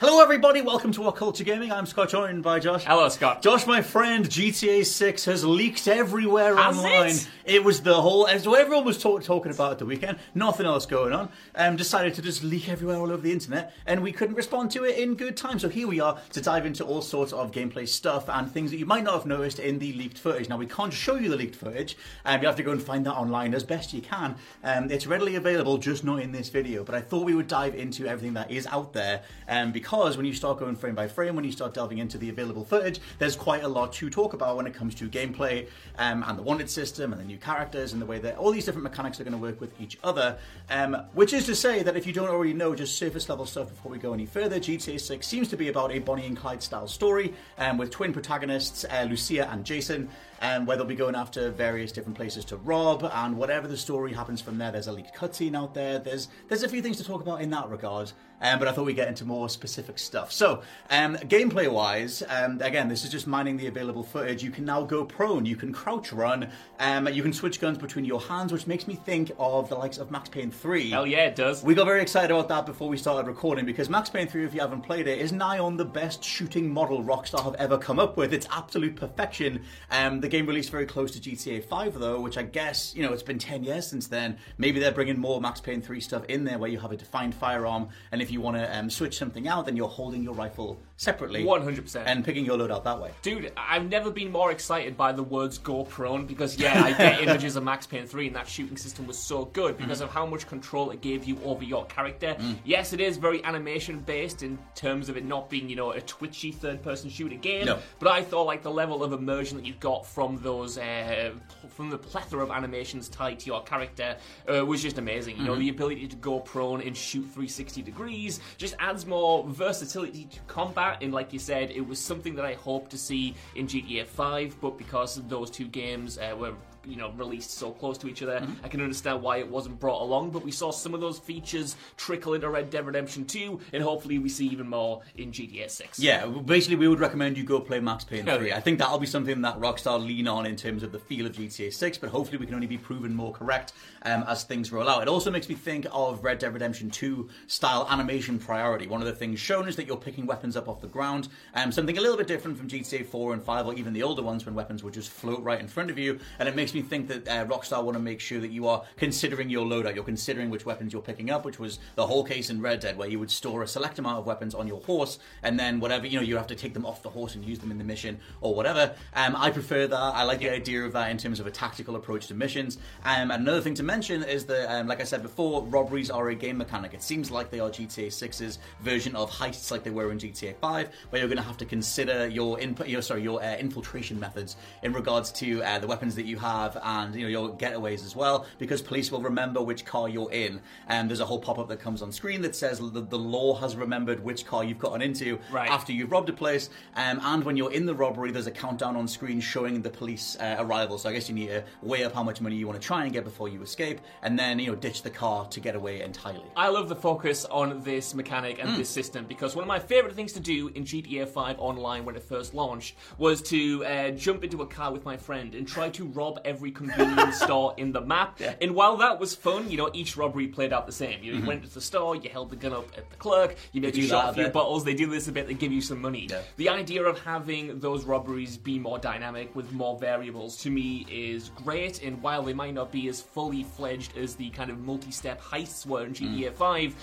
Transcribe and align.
Hello, 0.00 0.22
everybody. 0.22 0.62
Welcome 0.62 0.92
to 0.92 1.00
WhatCulture 1.00 1.44
Gaming. 1.44 1.70
I'm 1.70 1.84
Scott, 1.84 2.08
joined 2.08 2.42
by 2.42 2.58
Josh. 2.58 2.84
Hello, 2.84 3.06
Scott. 3.10 3.42
Josh, 3.42 3.66
my 3.66 3.82
friend, 3.82 4.24
GTA 4.24 4.86
6 4.86 5.24
has 5.26 5.44
leaked 5.44 5.86
everywhere 5.86 6.56
Has 6.56 6.78
online. 6.78 7.16
it? 7.44 7.62
was 7.62 7.82
the 7.82 8.00
whole, 8.00 8.26
as 8.26 8.46
everyone 8.46 8.86
was 8.86 8.96
talk, 8.96 9.22
talking 9.22 9.52
about 9.52 9.72
at 9.72 9.78
the 9.78 9.84
weekend, 9.84 10.16
nothing 10.34 10.64
else 10.64 10.86
going 10.86 11.12
on. 11.12 11.28
Um, 11.54 11.76
decided 11.76 12.14
to 12.14 12.22
just 12.22 12.42
leak 12.42 12.70
everywhere 12.70 12.96
all 12.96 13.12
over 13.12 13.20
the 13.20 13.30
internet, 13.30 13.74
and 13.84 14.02
we 14.02 14.10
couldn't 14.10 14.36
respond 14.36 14.70
to 14.70 14.84
it 14.84 14.96
in 14.96 15.16
good 15.16 15.36
time. 15.36 15.58
So 15.58 15.68
here 15.68 15.86
we 15.86 16.00
are 16.00 16.18
to 16.32 16.40
dive 16.40 16.64
into 16.64 16.82
all 16.82 17.02
sorts 17.02 17.34
of 17.34 17.52
gameplay 17.52 17.86
stuff 17.86 18.30
and 18.30 18.50
things 18.50 18.70
that 18.70 18.78
you 18.78 18.86
might 18.86 19.04
not 19.04 19.12
have 19.12 19.26
noticed 19.26 19.58
in 19.58 19.78
the 19.78 19.92
leaked 19.92 20.16
footage. 20.16 20.48
Now, 20.48 20.56
we 20.56 20.64
can't 20.64 20.94
show 20.94 21.16
you 21.16 21.28
the 21.28 21.36
leaked 21.36 21.56
footage, 21.56 21.98
um, 22.24 22.40
you 22.40 22.46
have 22.46 22.56
to 22.56 22.62
go 22.62 22.70
and 22.70 22.82
find 22.82 23.04
that 23.04 23.16
online 23.16 23.52
as 23.52 23.64
best 23.64 23.92
you 23.92 24.00
can. 24.00 24.36
Um, 24.64 24.90
it's 24.90 25.06
readily 25.06 25.36
available, 25.36 25.76
just 25.76 26.04
not 26.04 26.20
in 26.20 26.32
this 26.32 26.48
video. 26.48 26.84
But 26.84 26.94
I 26.94 27.02
thought 27.02 27.26
we 27.26 27.34
would 27.34 27.48
dive 27.48 27.74
into 27.74 28.06
everything 28.06 28.32
that 28.32 28.50
is 28.50 28.66
out 28.68 28.94
there, 28.94 29.24
um, 29.46 29.72
because 29.72 29.89
when 29.90 30.24
you 30.24 30.32
start 30.32 30.60
going 30.60 30.76
frame 30.76 30.94
by 30.94 31.08
frame, 31.08 31.34
when 31.34 31.44
you 31.44 31.50
start 31.50 31.74
delving 31.74 31.98
into 31.98 32.16
the 32.16 32.28
available 32.28 32.64
footage, 32.64 33.00
there's 33.18 33.34
quite 33.34 33.64
a 33.64 33.68
lot 33.68 33.92
to 33.94 34.08
talk 34.08 34.34
about 34.34 34.56
when 34.56 34.64
it 34.66 34.72
comes 34.72 34.94
to 34.94 35.08
gameplay 35.08 35.66
um, 35.98 36.22
and 36.28 36.38
the 36.38 36.42
wanted 36.42 36.70
system 36.70 37.12
and 37.12 37.20
the 37.20 37.24
new 37.24 37.36
characters 37.36 37.92
and 37.92 38.00
the 38.00 38.06
way 38.06 38.20
that 38.20 38.36
all 38.36 38.52
these 38.52 38.64
different 38.64 38.84
mechanics 38.84 39.20
are 39.20 39.24
going 39.24 39.32
to 39.32 39.38
work 39.38 39.60
with 39.60 39.72
each 39.80 39.98
other. 40.04 40.38
Um, 40.70 40.94
which 41.14 41.32
is 41.32 41.44
to 41.46 41.56
say 41.56 41.82
that 41.82 41.96
if 41.96 42.06
you 42.06 42.12
don't 42.12 42.28
already 42.28 42.52
know 42.52 42.72
just 42.72 42.98
surface 42.98 43.28
level 43.28 43.46
stuff 43.46 43.68
before 43.68 43.90
we 43.90 43.98
go 43.98 44.12
any 44.12 44.26
further, 44.26 44.60
GTA 44.60 45.00
6 45.00 45.26
seems 45.26 45.48
to 45.48 45.56
be 45.56 45.68
about 45.68 45.90
a 45.90 45.98
Bonnie 45.98 46.26
and 46.26 46.36
Clyde 46.36 46.62
style 46.62 46.86
story 46.86 47.34
um, 47.58 47.76
with 47.76 47.90
twin 47.90 48.12
protagonists, 48.12 48.84
uh, 48.88 49.06
Lucia 49.10 49.50
and 49.50 49.64
Jason. 49.64 50.08
Um, 50.42 50.64
where 50.64 50.74
they'll 50.78 50.86
be 50.86 50.94
going 50.94 51.16
after 51.16 51.50
various 51.50 51.92
different 51.92 52.16
places 52.16 52.46
to 52.46 52.56
rob, 52.56 53.04
and 53.12 53.36
whatever 53.36 53.68
the 53.68 53.76
story 53.76 54.14
happens 54.14 54.40
from 54.40 54.56
there. 54.56 54.72
There's 54.72 54.86
a 54.86 54.92
leaked 54.92 55.14
cutscene 55.14 55.54
out 55.54 55.74
there. 55.74 55.98
There's 55.98 56.28
there's 56.48 56.62
a 56.62 56.68
few 56.68 56.80
things 56.80 56.96
to 56.96 57.04
talk 57.04 57.20
about 57.20 57.42
in 57.42 57.50
that 57.50 57.68
regard. 57.68 58.10
Um, 58.40 58.58
but 58.58 58.68
I 58.68 58.72
thought 58.72 58.86
we'd 58.86 58.96
get 58.96 59.08
into 59.08 59.24
more 59.24 59.48
specific 59.48 59.98
stuff. 59.98 60.32
So, 60.32 60.62
um, 60.88 61.16
gameplay 61.16 61.70
wise, 61.70 62.22
um, 62.28 62.60
again, 62.62 62.88
this 62.88 63.04
is 63.04 63.10
just 63.10 63.26
mining 63.26 63.56
the 63.56 63.66
available 63.66 64.02
footage. 64.02 64.42
You 64.42 64.50
can 64.50 64.64
now 64.64 64.82
go 64.82 65.04
prone, 65.04 65.44
you 65.44 65.56
can 65.56 65.72
crouch 65.72 66.12
run, 66.12 66.50
um, 66.78 67.06
you 67.08 67.22
can 67.22 67.32
switch 67.32 67.60
guns 67.60 67.78
between 67.78 68.04
your 68.04 68.20
hands, 68.20 68.52
which 68.52 68.66
makes 68.66 68.86
me 68.86 68.94
think 68.94 69.30
of 69.38 69.68
the 69.68 69.74
likes 69.74 69.98
of 69.98 70.10
Max 70.10 70.28
Payne 70.28 70.50
3. 70.50 70.90
Hell 70.90 71.06
yeah, 71.06 71.26
it 71.26 71.36
does. 71.36 71.62
We 71.62 71.74
got 71.74 71.84
very 71.84 72.00
excited 72.00 72.30
about 72.30 72.48
that 72.48 72.66
before 72.66 72.88
we 72.88 72.96
started 72.96 73.28
recording 73.28 73.66
because 73.66 73.90
Max 73.90 74.08
Payne 74.08 74.26
3, 74.26 74.44
if 74.44 74.54
you 74.54 74.60
haven't 74.60 74.82
played 74.82 75.06
it, 75.06 75.18
is 75.18 75.32
nigh 75.32 75.58
on 75.58 75.76
the 75.76 75.84
best 75.84 76.24
shooting 76.24 76.68
model 76.72 77.02
Rockstar 77.04 77.44
have 77.44 77.54
ever 77.56 77.76
come 77.76 77.98
up 77.98 78.16
with. 78.16 78.32
It's 78.32 78.46
absolute 78.50 78.96
perfection. 78.96 79.62
Um, 79.90 80.20
the 80.20 80.28
game 80.28 80.46
released 80.46 80.70
very 80.70 80.86
close 80.86 81.10
to 81.12 81.20
GTA 81.20 81.64
5, 81.64 81.98
though, 81.98 82.20
which 82.20 82.38
I 82.38 82.42
guess, 82.42 82.94
you 82.94 83.02
know, 83.02 83.12
it's 83.12 83.22
been 83.22 83.38
10 83.38 83.64
years 83.64 83.86
since 83.86 84.06
then. 84.06 84.38
Maybe 84.56 84.80
they're 84.80 84.92
bringing 84.92 85.18
more 85.18 85.40
Max 85.40 85.60
Payne 85.60 85.82
3 85.82 86.00
stuff 86.00 86.24
in 86.26 86.44
there 86.44 86.58
where 86.58 86.70
you 86.70 86.78
have 86.78 86.92
a 86.92 86.96
defined 86.96 87.34
firearm, 87.34 87.88
and 88.12 88.22
if 88.22 88.29
you 88.30 88.40
want 88.40 88.56
to 88.56 88.78
um, 88.78 88.90
switch 88.90 89.18
something 89.18 89.48
out, 89.48 89.66
then 89.66 89.76
you're 89.76 89.88
holding 89.88 90.22
your 90.22 90.34
rifle 90.34 90.80
separately. 91.04 91.42
100%. 91.42 92.02
And 92.04 92.22
picking 92.22 92.44
your 92.44 92.58
load 92.58 92.70
out 92.70 92.84
that 92.84 93.00
way. 93.00 93.10
Dude, 93.22 93.52
I've 93.56 93.88
never 93.88 94.10
been 94.10 94.30
more 94.30 94.52
excited 94.52 94.98
by 94.98 95.12
the 95.12 95.22
words 95.22 95.56
go 95.56 95.84
prone 95.84 96.26
because, 96.26 96.58
yeah, 96.58 96.82
I 96.84 96.92
get 96.92 97.22
images 97.26 97.56
of 97.56 97.64
Max 97.64 97.86
Payne 97.86 98.04
3 98.06 98.26
and 98.26 98.36
that 98.36 98.46
shooting 98.46 98.76
system 98.76 99.06
was 99.06 99.18
so 99.18 99.46
good 99.46 99.78
because 99.78 100.00
Mm-hmm. 100.00 100.08
of 100.08 100.14
how 100.14 100.26
much 100.26 100.46
control 100.46 100.90
it 100.90 101.00
gave 101.00 101.24
you 101.24 101.38
over 101.42 101.64
your 101.64 101.86
character. 101.86 102.36
Mm. 102.38 102.56
Yes, 102.64 102.92
it 102.92 103.00
is 103.00 103.16
very 103.16 103.42
animation 103.44 104.00
based 104.00 104.42
in 104.42 104.58
terms 104.74 105.08
of 105.08 105.16
it 105.16 105.24
not 105.24 105.48
being, 105.48 105.68
you 105.70 105.76
know, 105.76 105.92
a 105.92 106.00
twitchy 106.02 106.52
third 106.52 106.82
person 106.82 107.08
shooter 107.08 107.34
game. 107.36 107.64
No. 107.66 107.78
But 107.98 108.08
I 108.10 108.22
thought, 108.22 108.44
like, 108.44 108.62
the 108.62 108.70
level 108.70 109.02
of 109.02 109.12
immersion 109.14 109.56
that 109.56 109.64
you 109.66 109.72
got 109.80 110.04
from 110.06 110.38
those, 110.42 110.76
uh, 110.76 111.30
from 111.70 111.88
the 111.90 111.98
plethora 111.98 112.42
of 112.42 112.50
animations 112.50 113.08
tied 113.08 113.40
to 113.40 113.46
your 113.46 113.62
character 113.62 114.16
uh, 114.52 114.64
was 114.66 114.82
just 114.82 114.98
amazing. 114.98 115.38
You 115.38 115.44
know, 115.44 115.52
Mm-hmm. 115.52 115.60
the 115.60 115.68
ability 115.70 116.08
to 116.08 116.16
go 116.16 116.40
prone 116.40 116.82
and 116.82 116.94
shoot 116.96 117.22
360 117.22 117.80
degrees 117.82 118.40
just 118.58 118.74
adds 118.78 119.06
more 119.06 119.44
versatility 119.48 120.24
to 120.30 120.40
combat. 120.46 120.89
And 121.00 121.12
like 121.12 121.32
you 121.32 121.38
said, 121.38 121.70
it 121.70 121.86
was 121.86 121.98
something 121.98 122.34
that 122.36 122.44
I 122.44 122.54
hoped 122.54 122.90
to 122.92 122.98
see 122.98 123.34
in 123.54 123.66
GTA 123.66 124.06
5, 124.06 124.60
but 124.60 124.78
because 124.78 125.16
those 125.28 125.50
two 125.50 125.66
games 125.66 126.18
uh, 126.18 126.34
were 126.36 126.54
you 126.86 126.96
know 126.96 127.10
released 127.12 127.50
so 127.50 127.70
close 127.72 127.98
to 127.98 128.08
each 128.08 128.22
other 128.22 128.40
Mm-hmm. 128.40 128.64
i 128.64 128.68
can 128.68 128.80
understand 128.80 129.20
why 129.22 129.36
it 129.38 129.48
wasn't 129.48 129.78
brought 129.78 130.00
along 130.02 130.30
but 130.30 130.42
we 130.44 130.50
saw 130.50 130.70
some 130.70 130.94
of 130.94 131.00
those 131.00 131.18
features 131.18 131.76
trickle 131.96 132.34
into 132.34 132.48
red 132.48 132.70
dead 132.70 132.86
redemption 132.86 133.24
2 133.24 133.60
and 133.72 133.82
hopefully 133.82 134.18
we 134.18 134.28
see 134.28 134.46
even 134.46 134.68
more 134.68 135.02
in 135.16 135.30
gta 135.32 135.68
6 135.70 135.98
Yeah, 135.98 136.26
basically, 136.26 136.76
we 136.76 136.88
would 136.88 137.00
recommend 137.00 137.36
you 137.36 137.44
go 137.44 137.60
play 137.60 137.80
Max 137.80 138.04
Payne 138.04 138.28
Oh, 138.28 138.38
3. 138.38 138.48
yeah. 138.48 138.56
I 138.56 138.60
think 138.60 138.78
that'll 138.78 138.98
be 138.98 139.06
something 139.06 139.40
that 139.42 139.58
Rockstar 139.60 139.98
lean 140.04 140.26
on 140.28 140.46
in 140.46 140.56
terms 140.56 140.82
of 140.82 140.92
the 140.92 140.98
feel 140.98 141.26
of 141.26 141.32
GTA 141.32 141.72
6, 141.72 141.98
but 141.98 142.10
hopefully, 142.10 142.38
we 142.38 142.46
can 142.46 142.54
only 142.54 142.66
be 142.66 142.78
proven 142.78 143.14
more 143.14 143.32
correct 143.32 143.72
um, 144.02 144.24
as 144.28 144.44
things 144.44 144.72
roll 144.72 144.88
out. 144.88 145.02
It 145.02 145.08
also 145.08 145.30
makes 145.30 145.48
me 145.48 145.54
think 145.54 145.86
of 145.92 146.22
Red 146.24 146.38
Dead 146.38 146.52
Redemption 146.54 146.90
2 146.90 147.28
style 147.46 147.86
animation 147.90 148.38
priority. 148.38 148.86
One 148.86 149.00
of 149.00 149.06
the 149.06 149.14
things 149.14 149.38
shown 149.40 149.68
is 149.68 149.76
that 149.76 149.86
you're 149.86 149.96
picking 149.96 150.26
weapons 150.26 150.56
up 150.56 150.68
off 150.68 150.80
the 150.80 150.86
ground, 150.88 151.28
um, 151.54 151.72
something 151.72 151.98
a 151.98 152.00
little 152.00 152.16
bit 152.16 152.26
different 152.26 152.56
from 152.56 152.68
GTA 152.68 153.04
4 153.06 153.32
and 153.34 153.42
5, 153.42 153.66
or 153.66 153.74
even 153.74 153.92
the 153.92 154.02
older 154.02 154.22
ones 154.22 154.46
when 154.46 154.54
weapons 154.54 154.82
would 154.82 154.94
just 154.94 155.10
float 155.10 155.42
right 155.42 155.60
in 155.60 155.68
front 155.68 155.90
of 155.90 155.98
you. 155.98 156.18
And 156.38 156.48
it 156.48 156.56
makes 156.56 156.69
me 156.74 156.82
think 156.82 157.08
that 157.08 157.28
uh, 157.28 157.44
Rockstar 157.46 157.82
want 157.82 157.96
to 157.96 158.02
make 158.02 158.20
sure 158.20 158.40
that 158.40 158.50
you 158.50 158.68
are 158.68 158.84
considering 158.96 159.50
your 159.50 159.66
loadout, 159.66 159.94
you're 159.94 160.04
considering 160.04 160.50
which 160.50 160.66
weapons 160.66 160.92
you're 160.92 161.02
picking 161.02 161.30
up, 161.30 161.44
which 161.44 161.58
was 161.58 161.78
the 161.94 162.06
whole 162.06 162.24
case 162.24 162.50
in 162.50 162.60
Red 162.60 162.80
Dead, 162.80 162.96
where 162.96 163.08
you 163.08 163.18
would 163.18 163.30
store 163.30 163.62
a 163.62 163.68
select 163.68 163.98
amount 163.98 164.18
of 164.18 164.26
weapons 164.26 164.54
on 164.54 164.66
your 164.66 164.80
horse, 164.82 165.18
and 165.42 165.58
then 165.58 165.80
whatever, 165.80 166.06
you 166.06 166.18
know, 166.18 166.24
you 166.24 166.36
have 166.36 166.46
to 166.48 166.54
take 166.54 166.74
them 166.74 166.86
off 166.86 167.02
the 167.02 167.10
horse 167.10 167.34
and 167.34 167.44
use 167.44 167.58
them 167.58 167.70
in 167.70 167.78
the 167.78 167.84
mission 167.84 168.18
or 168.40 168.54
whatever. 168.54 168.94
Um, 169.14 169.36
I 169.36 169.50
prefer 169.50 169.86
that. 169.86 169.96
I 169.96 170.22
like 170.24 170.38
the 170.40 170.50
idea 170.50 170.84
of 170.84 170.92
that 170.92 171.10
in 171.10 171.18
terms 171.18 171.40
of 171.40 171.46
a 171.46 171.50
tactical 171.50 171.96
approach 171.96 172.26
to 172.28 172.34
missions. 172.34 172.78
Um, 173.04 173.30
and 173.30 173.42
another 173.42 173.60
thing 173.60 173.74
to 173.74 173.82
mention 173.82 174.22
is 174.22 174.44
that, 174.46 174.72
um, 174.72 174.86
like 174.86 175.00
I 175.00 175.04
said 175.04 175.22
before, 175.22 175.62
robberies 175.64 176.10
are 176.10 176.28
a 176.28 176.34
game 176.34 176.58
mechanic. 176.58 176.94
It 176.94 177.02
seems 177.02 177.30
like 177.30 177.50
they 177.50 177.60
are 177.60 177.70
GTA 177.70 178.08
6's 178.08 178.58
version 178.80 179.16
of 179.16 179.30
heists, 179.30 179.70
like 179.70 179.82
they 179.82 179.90
were 179.90 180.10
in 180.10 180.18
GTA 180.18 180.56
5, 180.56 180.88
where 181.10 181.20
you're 181.20 181.28
going 181.28 181.38
to 181.38 181.44
have 181.44 181.58
to 181.58 181.64
consider 181.64 182.26
your 182.26 182.58
input, 182.60 182.88
your 182.88 183.02
sorry, 183.02 183.22
your 183.22 183.42
uh, 183.42 183.56
infiltration 183.56 184.18
methods 184.18 184.56
in 184.82 184.92
regards 184.92 185.32
to 185.32 185.62
uh, 185.62 185.78
the 185.78 185.86
weapons 185.86 186.14
that 186.14 186.24
you 186.26 186.38
have 186.38 186.59
and 186.82 187.14
you 187.14 187.22
know 187.22 187.28
your 187.28 187.48
getaways 187.56 188.04
as 188.04 188.14
well, 188.14 188.46
because 188.58 188.82
police 188.82 189.10
will 189.10 189.20
remember 189.22 189.62
which 189.62 189.84
car 189.84 190.08
you're 190.08 190.30
in. 190.32 190.60
And 190.88 191.08
there's 191.08 191.20
a 191.20 191.24
whole 191.26 191.38
pop-up 191.38 191.68
that 191.68 191.80
comes 191.80 192.02
on 192.02 192.12
screen 192.12 192.42
that 192.42 192.54
says 192.54 192.78
the, 192.78 193.00
the 193.00 193.18
law 193.18 193.54
has 193.56 193.76
remembered 193.76 194.22
which 194.22 194.46
car 194.46 194.64
you've 194.64 194.78
gotten 194.78 195.02
into 195.02 195.38
Right. 195.50 195.70
after 195.70 195.92
you've 195.92 196.10
robbed 196.12 196.28
a 196.28 196.32
place. 196.32 196.70
Um, 196.96 197.20
and 197.22 197.44
when 197.44 197.56
you're 197.56 197.72
in 197.72 197.86
the 197.86 197.94
robbery, 197.94 198.30
there's 198.30 198.46
a 198.46 198.50
countdown 198.50 198.96
on 198.96 199.08
screen 199.08 199.40
showing 199.40 199.82
the 199.82 199.90
police 199.90 200.36
uh, 200.40 200.56
arrival. 200.58 200.98
So 200.98 201.08
I 201.08 201.12
guess 201.12 201.28
you 201.28 201.34
need 201.34 201.48
to 201.48 201.64
weigh 201.82 202.04
up 202.04 202.12
how 202.14 202.22
much 202.22 202.40
money 202.40 202.56
you 202.56 202.66
want 202.66 202.80
to 202.80 202.86
try 202.86 203.04
and 203.04 203.12
get 203.12 203.24
before 203.24 203.48
you 203.48 203.62
escape, 203.62 204.00
and 204.22 204.38
then 204.38 204.58
you 204.58 204.68
know 204.68 204.74
ditch 204.76 205.02
the 205.02 205.10
car 205.10 205.46
to 205.46 205.60
get 205.60 205.74
away 205.74 206.02
entirely. 206.02 206.44
I 206.56 206.68
love 206.68 206.88
the 206.88 206.96
focus 206.96 207.44
on 207.46 207.82
this 207.82 208.14
mechanic 208.14 208.58
and 208.62 208.76
this 208.76 208.88
system 208.88 209.24
because 209.26 209.54
one 209.54 209.62
of 209.62 209.68
my 209.68 209.78
favorite 209.78 210.14
things 210.14 210.32
to 210.34 210.40
do 210.40 210.68
in 210.68 210.84
GTA 210.84 211.28
5 211.28 211.58
online 211.58 212.04
when 212.04 212.16
it 212.16 212.22
first 212.22 212.54
launched 212.54 212.96
was 213.18 213.40
to 213.42 213.84
uh, 213.84 214.10
jump 214.10 214.44
into 214.44 214.62
a 214.62 214.66
car 214.66 214.92
with 214.92 215.04
my 215.04 215.16
friend 215.16 215.54
and 215.54 215.66
try 215.66 215.88
to 215.90 216.04
rob 216.06 216.40
every 216.50 216.70
convenience 216.70 217.40
store 217.46 217.72
in 217.76 217.92
the 217.92 218.00
map. 218.00 218.40
And 218.60 218.74
while 218.74 218.96
that 218.98 219.18
was 219.18 219.34
fun, 219.34 219.70
you 219.70 219.76
know, 219.78 219.90
each 219.92 220.16
robbery 220.16 220.48
played 220.48 220.72
out 220.72 220.84
the 220.86 220.92
same. 220.92 221.22
You, 221.22 221.42
went 221.46 221.62
to 221.64 221.72
the 221.72 221.80
store, 221.80 222.16
you 222.16 222.28
held 222.28 222.50
the 222.50 222.56
gun 222.56 222.72
up 222.72 222.86
at 222.98 223.08
the 223.08 223.16
clerk, 223.16 223.56
you 223.72 223.80
maybe 223.80 224.06
shot 224.06 224.30
a 224.30 224.34
few 224.34 224.44
bit. 224.44 224.52
bottles, 224.52 224.84
they 224.84 224.94
do 224.94 225.06
this 225.06 225.28
a 225.28 225.32
bit, 225.32 225.46
they 225.46 225.54
give 225.54 225.72
you 225.72 225.80
some 225.80 226.00
money. 226.00 226.26
Yeah. 226.30 226.42
The 226.56 226.68
idea 226.68 227.02
of 227.04 227.18
having 227.20 227.78
those 227.80 228.04
robberies 228.04 228.56
be 228.56 228.78
more 228.78 228.98
dynamic 228.98 229.54
with 229.54 229.72
more 229.72 229.98
variables 229.98 230.56
to 230.58 230.70
me 230.70 231.06
is 231.10 231.50
great. 231.64 232.02
And 232.02 232.20
while 232.22 232.42
they 232.42 232.52
might 232.54 232.74
not 232.74 232.90
be 232.92 233.08
as 233.08 233.20
fully 233.20 233.62
fledged 233.62 234.16
as 234.18 234.34
the 234.34 234.50
kind 234.50 234.70
of 234.70 234.78
multi 234.80 235.10
step 235.10 235.40
heists 235.40 235.86
were 235.86 236.04
in 236.04 236.10
Mm. 236.12 236.36
GTA 236.38 236.52
5, 236.52 236.94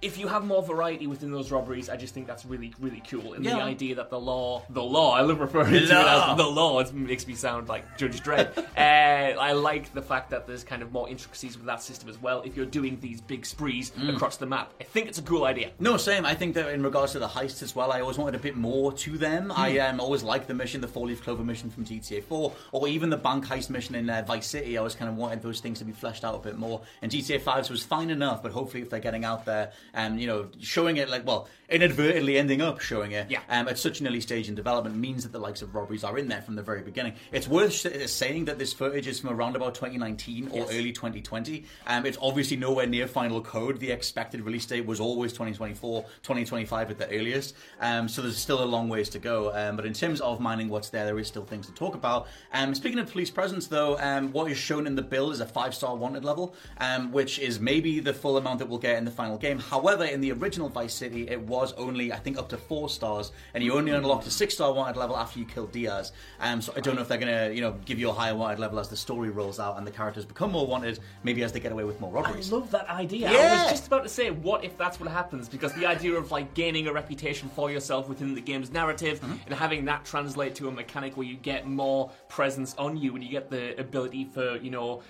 if 0.00 0.16
you 0.18 0.28
have 0.28 0.44
more 0.44 0.62
variety 0.62 1.06
within 1.06 1.32
those 1.32 1.50
robberies, 1.50 1.88
I 1.88 1.96
just 1.96 2.14
think 2.14 2.26
that's 2.26 2.44
really, 2.44 2.72
really 2.80 3.02
cool. 3.10 3.34
And 3.34 3.44
the 3.44 3.50
Yeah. 3.50 3.64
idea 3.64 3.94
that 3.96 4.10
the 4.10 4.20
law, 4.20 4.62
the 4.70 4.82
law, 4.82 5.12
I 5.12 5.22
love 5.22 5.40
referring 5.40 5.72
to 5.72 5.76
it 5.82 5.88
Law. 5.90 6.30
as 6.32 6.36
the 6.36 6.46
law, 6.46 6.78
it 6.80 6.92
makes 6.94 7.26
me 7.26 7.34
sound 7.34 7.68
like 7.68 7.84
Judge 7.98 8.20
Dredd. 8.22 8.56
uh, 8.76 9.40
I 9.40 9.52
like 9.52 9.92
the 9.94 10.02
fact 10.02 10.30
that 10.30 10.46
there's 10.46 10.62
kind 10.62 10.82
of 10.82 10.92
more 10.92 11.08
intricacies 11.08 11.56
with 11.56 11.66
that 11.66 11.82
system 11.82 12.08
as 12.08 12.20
well. 12.20 12.42
If 12.42 12.56
you're 12.56 12.66
doing 12.66 12.98
these 13.00 13.20
big 13.20 13.44
sprees 13.44 13.90
Mm. 13.98 14.14
across 14.14 14.36
the 14.36 14.46
map, 14.46 14.72
I 14.80 14.84
think 14.84 15.08
it's 15.08 15.18
a 15.18 15.22
cool 15.22 15.44
idea. 15.44 15.70
No, 15.80 15.96
same. 15.96 16.24
I 16.24 16.34
think 16.34 16.54
that 16.54 16.68
in 16.68 16.82
regards 16.82 17.12
to 17.12 17.18
the 17.18 17.26
heists 17.28 17.62
as 17.62 17.74
well, 17.74 17.90
I 17.90 18.00
always 18.00 18.18
wanted 18.18 18.34
a 18.36 18.42
bit 18.42 18.56
more 18.56 18.92
to 18.92 19.18
them. 19.18 19.52
I 19.54 19.78
um, 19.78 20.00
always 20.00 20.22
liked 20.22 20.46
the 20.46 20.54
mission, 20.54 20.80
the 20.80 20.88
Four 20.88 21.06
Leaf 21.06 21.22
Clover 21.22 21.42
mission 21.42 21.70
from 21.70 21.84
GTA 21.84 22.22
4, 22.22 22.52
or 22.72 22.86
even 22.88 23.10
the 23.10 23.16
bank 23.16 23.46
heist 23.46 23.68
mission 23.70 23.94
in 23.96 24.08
uh, 24.08 24.22
Vice 24.26 24.46
City. 24.46 24.76
I 24.76 24.78
always 24.78 24.94
kind 24.94 25.10
of 25.10 25.16
wanted 25.16 25.42
those 25.42 25.60
things 25.60 25.78
to 25.80 25.84
be 25.84 25.92
fleshed 25.92 26.24
out 26.24 26.34
a 26.34 26.38
bit 26.38 26.56
more. 26.56 26.82
And 27.02 27.10
GTA 27.10 27.40
5 27.40 27.68
was 27.70 27.82
fine 27.84 28.10
enough, 28.10 28.42
but 28.42 28.52
hopefully, 28.52 28.82
if 28.82 28.90
they're 28.90 29.00
getting 29.00 29.24
out 29.24 29.44
there 29.44 29.72
and 29.94 30.20
you 30.20 30.26
know 30.26 30.48
showing 30.60 30.96
it 30.96 31.08
like 31.08 31.26
well, 31.26 31.48
inadvertently 31.70 32.38
ending 32.38 32.60
up 32.62 32.80
showing 32.80 33.12
it 33.12 33.30
Yeah. 33.30 33.40
um, 33.48 33.68
at 33.68 33.78
such 33.78 34.00
an 34.00 34.06
early 34.06 34.20
stage 34.20 34.48
in 34.48 34.54
development 34.54 34.96
means 34.96 35.22
that 35.22 35.32
the 35.32 35.38
likes 35.38 35.60
of 35.62 35.74
robberies 35.74 36.02
are 36.04 36.16
in 36.18 36.28
there 36.28 36.40
from 36.42 36.54
the 36.56 36.62
very 36.62 36.80
beginning. 36.82 37.12
It's 37.32 37.46
worth 37.46 37.72
sh- 37.72 38.08
saying 38.10 38.46
that 38.46 38.58
this 38.58 38.72
footage 38.72 39.06
is 39.06 39.20
from 39.20 39.30
around 39.30 39.54
about 39.56 39.74
2019 39.74 40.48
or 40.48 40.58
Yes. 40.60 40.68
early 40.72 40.92
2020. 40.92 41.64
Um, 41.86 42.06
it's 42.06 42.18
obviously 42.20 42.56
nowhere 42.56 42.86
near 42.86 43.06
final 43.06 43.40
code. 43.42 43.80
The 43.80 43.90
expected 43.90 44.40
release 44.42 44.66
date 44.66 44.86
was 44.86 44.98
always 45.00 45.32
2024, 45.32 46.02
2025 46.22 46.90
at 46.90 46.98
the 46.98 47.06
earliest. 47.10 47.54
Um, 47.80 48.08
so 48.08 48.22
there's 48.22 48.38
still 48.38 48.62
a 48.62 48.66
long 48.66 48.88
ways 48.88 49.08
to 49.10 49.18
go. 49.18 49.52
Um, 49.54 49.76
but 49.76 49.84
in 49.86 49.92
terms 49.92 50.20
of 50.20 50.40
mining 50.40 50.68
what's 50.68 50.88
there, 50.90 51.04
there 51.04 51.18
is 51.18 51.28
still 51.28 51.44
things 51.44 51.66
to 51.66 51.72
talk 51.72 51.94
about. 51.94 52.26
Um, 52.52 52.74
speaking 52.74 52.98
of 52.98 53.10
police 53.10 53.30
presence, 53.30 53.66
though, 53.66 53.98
um, 53.98 54.32
what 54.32 54.50
is 54.50 54.56
shown 54.58 54.86
in 54.86 54.94
the 54.94 55.02
bill 55.02 55.30
is 55.30 55.40
a 55.40 55.46
five 55.46 55.74
star 55.74 55.94
wanted 55.96 56.24
level, 56.24 56.54
um, 56.78 57.12
which 57.12 57.38
is 57.38 57.60
maybe 57.60 58.00
the 58.00 58.14
full 58.14 58.36
amount 58.36 58.58
that 58.60 58.68
we'll 58.68 58.78
get 58.78 58.96
in 58.96 59.04
the 59.04 59.10
final 59.10 59.36
game. 59.36 59.58
However, 59.80 60.04
in 60.04 60.20
the 60.20 60.32
original 60.32 60.68
Vice 60.68 60.92
City, 60.92 61.28
it 61.28 61.40
was 61.40 61.72
only, 61.74 62.12
I 62.12 62.16
think, 62.16 62.36
up 62.36 62.48
to 62.48 62.56
four 62.56 62.88
stars, 62.88 63.30
and 63.54 63.62
you 63.62 63.74
only 63.74 63.92
unlocked 63.92 64.26
a 64.26 64.30
six 64.30 64.54
star 64.54 64.72
wanted 64.72 64.96
level 64.96 65.16
after 65.16 65.38
you 65.38 65.44
killed 65.44 65.70
Diaz. 65.70 66.10
Um, 66.40 66.60
so 66.60 66.72
I 66.76 66.80
don't 66.80 66.96
know 66.96 67.02
if 67.02 67.08
they're 67.08 67.18
going 67.18 67.32
to, 67.48 67.54
you 67.54 67.60
know, 67.60 67.76
give 67.84 68.00
you 68.00 68.10
a 68.10 68.12
higher 68.12 68.34
wanted 68.34 68.58
level 68.58 68.80
as 68.80 68.88
the 68.88 68.96
story 68.96 69.30
rolls 69.30 69.60
out 69.60 69.78
and 69.78 69.86
the 69.86 69.90
characters 69.92 70.24
become 70.24 70.50
more 70.50 70.66
wanted, 70.66 70.98
maybe 71.22 71.44
as 71.44 71.52
they 71.52 71.60
get 71.60 71.70
away 71.70 71.84
with 71.84 72.00
more 72.00 72.10
robberies. 72.10 72.52
I 72.52 72.56
love 72.56 72.70
that 72.72 72.88
idea. 72.88 73.28
I 73.30 73.62
was 73.62 73.70
just 73.70 73.86
about 73.86 74.02
to 74.02 74.08
say, 74.08 74.30
what 74.32 74.64
if 74.64 74.76
that's 74.76 74.98
what 74.98 75.08
happens? 75.08 75.48
Because 75.48 75.72
the 75.74 75.86
idea 75.86 76.14
of 76.14 76.32
like 76.32 76.54
gaining 76.54 76.88
a 76.88 76.92
reputation 76.92 77.48
for 77.50 77.70
yourself 77.70 78.08
within 78.08 78.34
the 78.34 78.40
game's 78.40 78.72
narrative 78.72 79.20
Mm-hmm. 79.20 79.32
and 79.46 79.54
having 79.54 79.84
that 79.86 80.04
translate 80.04 80.54
to 80.56 80.68
a 80.68 80.72
mechanic 80.72 81.16
where 81.16 81.26
you 81.26 81.36
get 81.36 81.66
more 81.66 82.10
presence 82.28 82.74
on 82.78 82.96
you 82.96 83.14
and 83.14 83.22
you 83.24 83.30
get 83.30 83.48
the 83.50 83.78
ability 83.80 84.24
for, 84.24 84.56
you 84.56 84.70
know, 84.70 85.02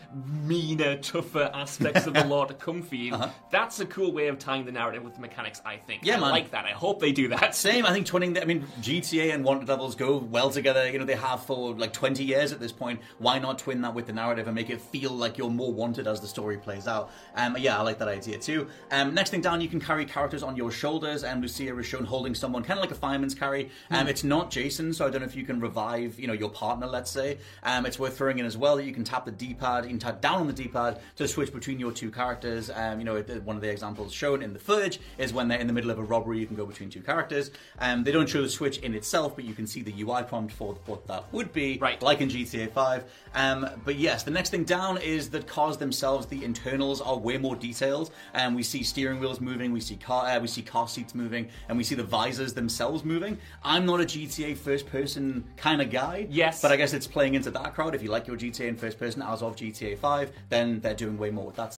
meaner, 0.44 0.96
tougher 0.98 1.50
aspects 1.54 2.06
of 2.06 2.14
the 2.14 2.24
law 2.26 2.44
to 2.44 2.54
come 2.54 2.82
for 2.82 2.94
you. 2.94 3.16
That's 3.50 3.80
a 3.80 3.86
cool 3.86 4.12
way 4.12 4.28
of 4.28 4.38
tying 4.38 4.57
the 4.64 4.72
narrative 4.72 5.04
with 5.04 5.14
the 5.14 5.20
mechanics, 5.20 5.60
I 5.64 5.76
think. 5.76 6.04
Yeah, 6.04 6.16
I 6.16 6.20
man. 6.20 6.30
like 6.30 6.50
that. 6.52 6.64
I 6.64 6.70
hope 6.70 7.00
they 7.00 7.12
do 7.12 7.28
that. 7.28 7.54
Same, 7.54 7.86
I 7.86 7.92
think 7.92 8.06
twinning. 8.06 8.34
The, 8.34 8.42
I 8.42 8.44
mean, 8.44 8.64
GTA 8.80 9.34
and 9.34 9.44
Wanted 9.44 9.68
levels 9.68 9.94
go 9.94 10.16
well 10.18 10.50
together. 10.50 10.90
You 10.90 10.98
know, 10.98 11.04
they 11.04 11.14
have 11.14 11.42
for 11.44 11.74
like 11.74 11.92
20 11.92 12.24
years 12.24 12.52
at 12.52 12.60
this 12.60 12.72
point. 12.72 13.00
Why 13.18 13.38
not 13.38 13.58
twin 13.58 13.82
that 13.82 13.94
with 13.94 14.06
the 14.06 14.12
narrative 14.12 14.46
and 14.46 14.54
make 14.54 14.70
it 14.70 14.80
feel 14.80 15.10
like 15.10 15.38
you're 15.38 15.50
more 15.50 15.72
wanted 15.72 16.06
as 16.06 16.20
the 16.20 16.26
story 16.26 16.58
plays 16.58 16.86
out? 16.86 17.10
Um, 17.34 17.56
yeah, 17.58 17.78
I 17.78 17.82
like 17.82 17.98
that 17.98 18.08
idea 18.08 18.38
too. 18.38 18.68
Um, 18.90 19.14
next 19.14 19.30
thing 19.30 19.40
down, 19.40 19.60
you 19.60 19.68
can 19.68 19.80
carry 19.80 20.04
characters 20.04 20.42
on 20.42 20.56
your 20.56 20.70
shoulders, 20.70 21.24
and 21.24 21.40
Lucia 21.40 21.76
is 21.78 21.86
shown 21.86 22.04
holding 22.04 22.34
someone 22.34 22.62
kind 22.62 22.78
of 22.78 22.82
like 22.82 22.90
a 22.90 22.94
fireman's 22.98 23.34
carry. 23.34 23.70
Um, 23.90 24.08
It's 24.08 24.24
not 24.24 24.50
Jason, 24.50 24.92
so 24.92 25.06
I 25.06 25.10
don't 25.10 25.20
know 25.20 25.26
if 25.26 25.36
you 25.36 25.44
can 25.44 25.60
revive, 25.60 26.18
you 26.18 26.26
know, 26.26 26.32
your 26.32 26.50
partner. 26.50 26.86
Let's 26.86 27.10
say. 27.10 27.38
Um, 27.62 27.86
it's 27.86 27.98
worth 27.98 28.16
throwing 28.16 28.38
in 28.38 28.46
as 28.46 28.56
well 28.56 28.76
that 28.76 28.84
you 28.84 28.92
can 28.92 29.04
tap 29.04 29.24
the 29.24 29.30
D-pad, 29.32 29.84
you 29.84 29.90
can 29.90 29.98
tap 29.98 30.20
down 30.20 30.40
on 30.40 30.46
the 30.46 30.52
D-pad 30.52 31.00
to 31.16 31.28
switch 31.28 31.52
between 31.52 31.78
your 31.78 31.92
two 31.92 32.10
characters. 32.10 32.70
Um, 32.74 32.98
you 32.98 33.04
know, 33.04 33.20
one 33.44 33.56
of 33.56 33.62
the 33.62 33.70
examples 33.70 34.12
shown 34.12 34.42
in 34.48 34.54
the 34.54 34.58
footage 34.58 34.98
is 35.18 35.32
when 35.32 35.48
they're 35.48 35.58
in 35.60 35.66
the 35.66 35.72
middle 35.72 35.90
of 35.90 35.98
a 35.98 36.02
robbery, 36.02 36.38
you 36.38 36.46
can 36.46 36.56
go 36.56 36.66
between 36.66 36.90
two 36.90 37.00
characters. 37.02 37.50
Um, 37.78 38.02
they 38.04 38.12
don't 38.12 38.28
show 38.28 38.42
the 38.42 38.48
switch 38.48 38.78
in 38.78 38.94
itself, 38.94 39.36
but 39.36 39.44
you 39.44 39.54
can 39.54 39.66
see 39.66 39.82
the 39.82 39.92
UI 40.02 40.22
prompt 40.24 40.52
for 40.52 40.74
what 40.86 41.06
that 41.06 41.32
would 41.32 41.52
be, 41.52 41.78
Right. 41.80 42.00
like 42.02 42.20
in 42.20 42.28
GTA 42.28 42.68
5. 42.72 43.04
Um, 43.34 43.68
but 43.84 43.96
yes, 43.96 44.22
the 44.24 44.30
next 44.30 44.50
thing 44.50 44.64
down 44.64 44.98
is 44.98 45.30
that 45.30 45.46
cars 45.46 45.76
themselves, 45.76 46.26
the 46.26 46.42
internals 46.44 47.00
are 47.00 47.16
way 47.16 47.38
more 47.38 47.54
detailed. 47.56 48.10
And 48.34 48.56
we 48.56 48.62
see 48.62 48.82
steering 48.82 49.20
wheels 49.20 49.40
moving, 49.40 49.72
we 49.72 49.80
see 49.80 49.96
car, 49.96 50.26
uh, 50.26 50.40
we 50.40 50.48
see 50.48 50.62
car 50.62 50.88
seats 50.88 51.14
moving, 51.14 51.48
and 51.68 51.78
we 51.78 51.84
see 51.84 51.94
the 51.94 52.02
visors 52.04 52.54
themselves 52.54 53.04
moving. 53.04 53.38
I'm 53.62 53.86
not 53.86 54.00
a 54.00 54.04
GTA 54.04 54.56
first-person 54.56 55.44
kind 55.56 55.80
of 55.82 55.90
guy. 55.90 56.26
Yes. 56.30 56.62
but 56.62 56.72
I 56.72 56.76
guess 56.76 56.92
it's 56.92 57.06
playing 57.06 57.34
into 57.34 57.50
that 57.52 57.74
crowd. 57.74 57.94
If 57.94 58.02
you 58.02 58.10
like 58.10 58.26
your 58.26 58.36
GTA 58.36 58.68
in 58.68 58.76
first 58.76 58.98
person 58.98 59.22
as 59.22 59.42
of 59.42 59.56
GTA 59.56 59.96
5, 59.98 60.32
then 60.48 60.80
they're 60.80 60.94
doing 60.94 61.18
way 61.18 61.30
more 61.30 61.46
with 61.46 61.56
that 61.56 61.77